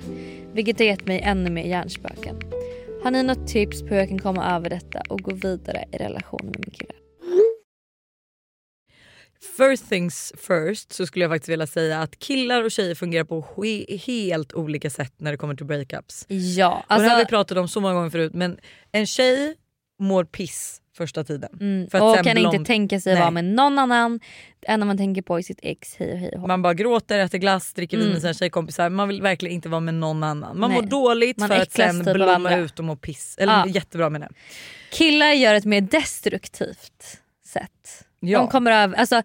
[0.53, 2.35] Vilket har gett mig ännu mer hjärnspöken.
[3.03, 5.97] Har ni något tips på hur jag kan komma över detta och gå vidare i
[5.97, 6.93] relation med min kille?
[9.57, 13.41] First things first så skulle jag faktiskt vilja säga att killar och tjejer fungerar på
[13.41, 16.25] he- helt olika sätt när det kommer till breakups.
[16.27, 18.57] Ja, och det har vi alltså, pratat om så många gånger förut men
[18.91, 19.55] en tjej
[19.99, 21.49] mår piss första tiden.
[21.61, 23.21] mm, för att och kan blom- inte tänka sig Nej.
[23.21, 24.19] vara med någon annan.
[24.59, 26.47] Det enda man tänker på är sitt ex, hej och hej och.
[26.47, 28.13] Man bara gråter, äter glass, dricker vin Mm.
[28.13, 28.89] med sina tjejkompisar.
[28.89, 30.59] Man vill verkligen inte vara med någon annan.
[30.59, 30.81] Man Nej.
[30.81, 33.35] mår dåligt Man för att sen typ blomma ut och må piss.
[33.39, 33.67] Eller Ja.
[33.67, 34.29] jättebra med det.
[34.91, 38.05] Killar gör ett mer destruktivt sätt.
[38.19, 38.39] Ja.
[38.39, 39.21] De kommer över, alltså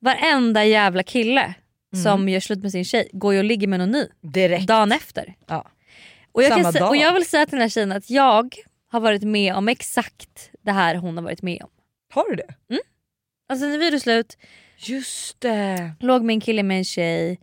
[0.00, 1.54] varenda jävla kille
[1.92, 2.04] Mm.
[2.04, 4.66] som gör slut med sin tjej går ju och ligger med någon ny Direkt.
[4.66, 5.34] dagen efter.
[5.46, 5.66] Ja.
[6.32, 6.88] Och jag, Samma kan, dag.
[6.88, 8.54] och jag vill säga till den här tjejen att jag
[8.90, 11.70] har varit med om exakt det här hon har varit med om.
[12.14, 12.54] Har du det?
[13.48, 14.38] Alltså när vi gjorde slut,
[14.76, 15.92] Just det.
[16.00, 17.40] låg en kille med en tjej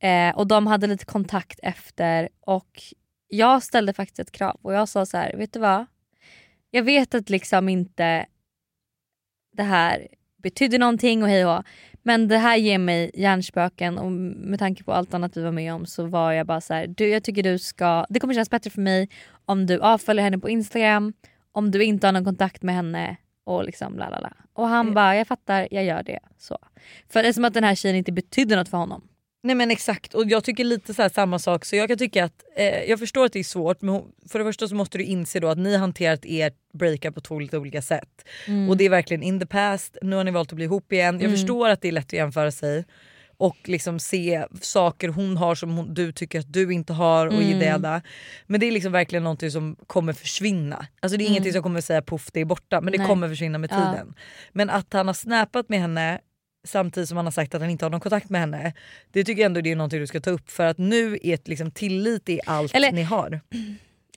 [0.00, 2.82] eh, och de hade lite kontakt efter och
[3.28, 5.86] jag ställde faktiskt ett krav och jag sa så här, vet du vad?
[6.70, 8.26] Jag vet att liksom inte
[9.52, 10.08] det här
[10.42, 11.62] betydde någonting och hej och
[12.02, 15.74] men det här ger mig hjärnspöken och med tanke på allt annat vi var med
[15.74, 18.50] om så var jag bara så här, du, jag tycker du ska, det kommer kännas
[18.50, 19.08] bättre för mig
[19.44, 21.12] om du avföljer henne på Instagram,
[21.58, 24.32] om du inte har någon kontakt med henne och liksom la la la.
[24.52, 24.94] Och han Mm.
[24.94, 26.18] bara, jag fattar, jag gör det.
[26.38, 26.58] Så.
[27.08, 29.02] För det är som att den här tjejen inte betydde något för honom.
[29.42, 32.24] Nej men exakt och jag tycker lite så här samma sak så jag kan tycka
[32.24, 35.04] att eh, jag förstår att det är svårt men för det första så måste du
[35.04, 38.24] inse då att ni har hanterat ert breakup på två lite olika sätt.
[38.68, 41.14] Och det är verkligen in the past, nu har ni valt att bli ihop igen.
[41.14, 41.32] Jag Mm.
[41.36, 42.84] förstår att det är lätt att jämföra sig
[43.38, 47.32] och liksom se saker hon har som hon, du tycker att du inte har och
[47.32, 47.82] Mm.
[47.82, 48.02] det.
[48.46, 50.86] Men det är liksom verkligen någonting som kommer försvinna.
[51.00, 52.98] Alltså det är ingenting som kommer säga poff det är borta men det Mm.
[52.98, 53.08] Nej.
[53.08, 53.76] kommer försvinna med Ja.
[53.92, 54.14] tiden.
[54.52, 56.20] Men att han har snappat med henne
[56.66, 58.72] samtidigt som han har sagt att han inte har någon kontakt med henne.
[59.12, 61.34] Det tycker jag ändå det är någonting du ska ta upp för att nu är
[61.34, 63.40] ett liksom tillit i allt Eller- ni har.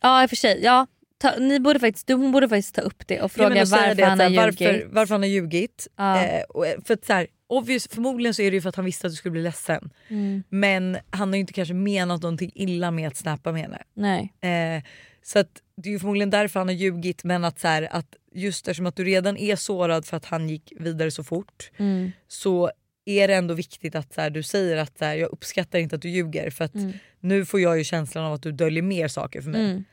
[0.02, 0.88] Ja i och för sig, ja.
[1.22, 3.88] Ta, ni borde faktiskt, du, hon borde faktiskt ta upp det och Ja, fråga säga
[3.88, 5.88] varför han har varför, varför han har ljugit.
[5.98, 6.18] Ja.
[6.24, 6.44] Eh, eh,
[6.86, 9.14] för att, så här, obvious, förmodligen så är det ju för att han visste att
[9.14, 9.90] du skulle bli ledsen.
[10.08, 10.44] Mm.
[10.50, 13.82] Men han har ju inte kanske menat någonting illa med att snappa med henne.
[13.94, 14.34] Nej.
[14.42, 14.84] Eh,
[15.24, 18.16] så att det är ju förmodligen därför han har ljugit men att, så här, att
[18.34, 22.12] just eftersom att du redan är sårad för att han gick vidare så fort Mm.
[22.28, 22.72] så
[23.06, 25.96] är det ändå viktigt att så här, du säger att så här, jag uppskattar inte
[25.96, 26.94] att du ljuger för att Mm.
[27.20, 29.62] nu får jag ju känslan av att du döljer mer saker för mig.
[29.62, 29.84] Mm.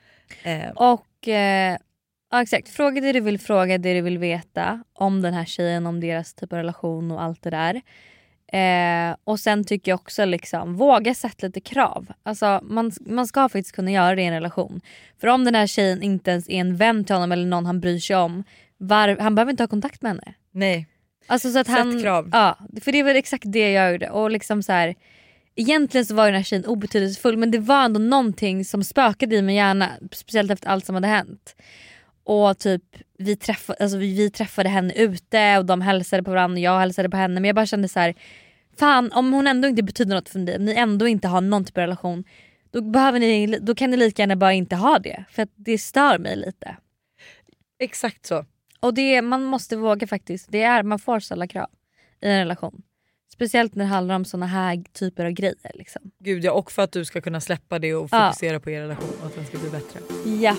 [0.62, 1.76] Eh, Och eh,
[2.30, 5.86] ja, exakt, fråga det du vill fråga, det du vill veta om den här tjejen,
[5.86, 7.82] om deras typ av relation och allt det där.
[8.52, 12.06] Eh, och sen tycker jag också liksom, våga sätta lite krav.
[12.22, 14.80] Alltså, man, man ska faktiskt kunna göra det i en relation.
[15.20, 17.80] För om den här tjejen inte ens är en vän till honom eller någon han
[17.80, 18.44] bryr sig om,
[18.76, 20.34] var, han behöver inte ha kontakt med henne.
[20.52, 20.86] nej.
[21.30, 22.30] Alltså så att Sätt han, krav.
[22.32, 24.10] Ja, för det väl exakt det jag gjorde.
[24.10, 24.94] Och liksom så här,
[25.56, 29.42] egentligen så var den här tjejen obetydelsefull men det var ändå någonting som spökade i
[29.42, 29.90] min hjärna.
[30.12, 31.56] Speciellt efter allt som hade hänt.
[32.28, 32.82] Och typ
[33.18, 36.78] vi träffade, alltså vi, vi träffade henne ute och de hälsade på varandra och jag
[36.78, 37.34] hälsade på henne.
[37.40, 38.14] Men jag bara kände så här,
[38.78, 41.64] fan om hon ändå inte betyder något för dig, om ni ändå inte har någon
[41.64, 42.24] typ av relation.
[42.70, 45.24] Då, behöver ni, då kan ni lika gärna bara inte ha det.
[45.30, 46.76] För det stör mig lite.
[47.78, 48.44] Exakt så.
[48.80, 50.46] Och det, man måste våga faktiskt.
[50.52, 51.68] Det är, man får ställa krav
[52.22, 52.82] i en relation.
[53.32, 55.70] Speciellt när det handlar om såna här typer av grejer.
[55.74, 56.02] Liksom.
[56.24, 58.26] Gud ja, och för att du ska kunna släppa det och Ja.
[58.28, 60.00] fokusera på er relation och att den ska bli bättre.
[60.40, 60.56] Ja.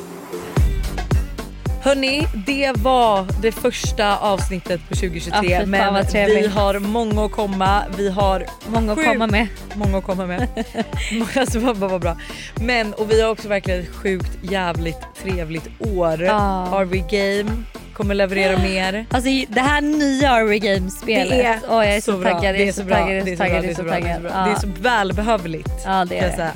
[1.81, 7.31] Hörni, det var det första avsnittet på 2023 Ja, fan, men vi har många att
[7.31, 7.83] komma.
[7.97, 9.47] Vi har Många att komma med.
[9.75, 10.47] Många att komma med.
[11.35, 12.17] alltså vad, vad, vad bra.
[12.55, 16.21] Men och vi har också verkligen ett sjukt jävligt trevligt år.
[16.23, 16.67] Ja.
[16.81, 17.63] RV Game
[17.93, 19.05] kommer leverera mer.
[19.11, 21.29] Alltså det här nya RV Games-spelet.
[21.29, 22.29] Det är, Åh, jag är så, bra.
[22.33, 22.45] taggad.
[22.45, 23.15] Jag Det är så taggad.
[23.17, 23.53] Jag Det är så så bra.
[23.53, 23.63] taggad.
[23.63, 23.93] Det är så så bra.
[23.93, 24.21] Taggad.
[24.21, 24.27] så.
[24.27, 24.45] Ja.
[24.45, 25.69] Det är så välbehövligt.
[25.85, 26.51] Ja det är det.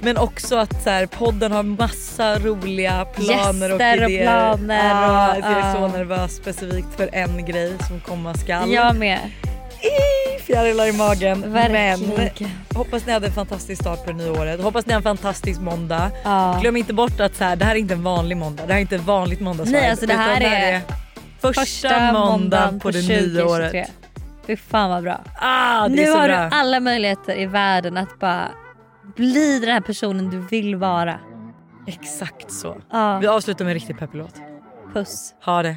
[0.00, 4.22] Men också att så här, podden har massa roliga planer och Gäster och idéer.
[4.26, 8.72] planer Ja, och- jag är så nervös specifikt för en grej som komma skall.
[8.72, 9.18] Jag med.
[9.80, 11.52] I fjärilar i magen.
[11.52, 12.00] Verkligen.
[12.00, 14.60] Men hoppas ni hade en fantastisk start på det nya året.
[14.62, 16.10] Hoppas ni har en fantastisk måndag.
[16.24, 16.58] Ja.
[16.60, 18.62] Glöm inte bort att så här, det här är inte en vanlig måndag.
[18.66, 19.80] Det här är inte ett vanligt måndagsvibe.
[19.80, 20.80] Nej, alltså det här utan är
[21.40, 23.90] första, måndagen på, det nya året.
[24.46, 25.20] Fy fan vad bra.
[25.40, 26.48] Ah, det är Nu har bra.
[26.50, 28.48] du alla möjligheter i världen att bara
[29.14, 31.20] bli den här personen du vill vara.
[31.86, 32.76] Exakt så.
[32.90, 33.18] Ja.
[33.18, 34.34] Vi avslutar med en riktigt peppig låt.
[34.92, 35.34] Puss.
[35.44, 35.76] Ha det.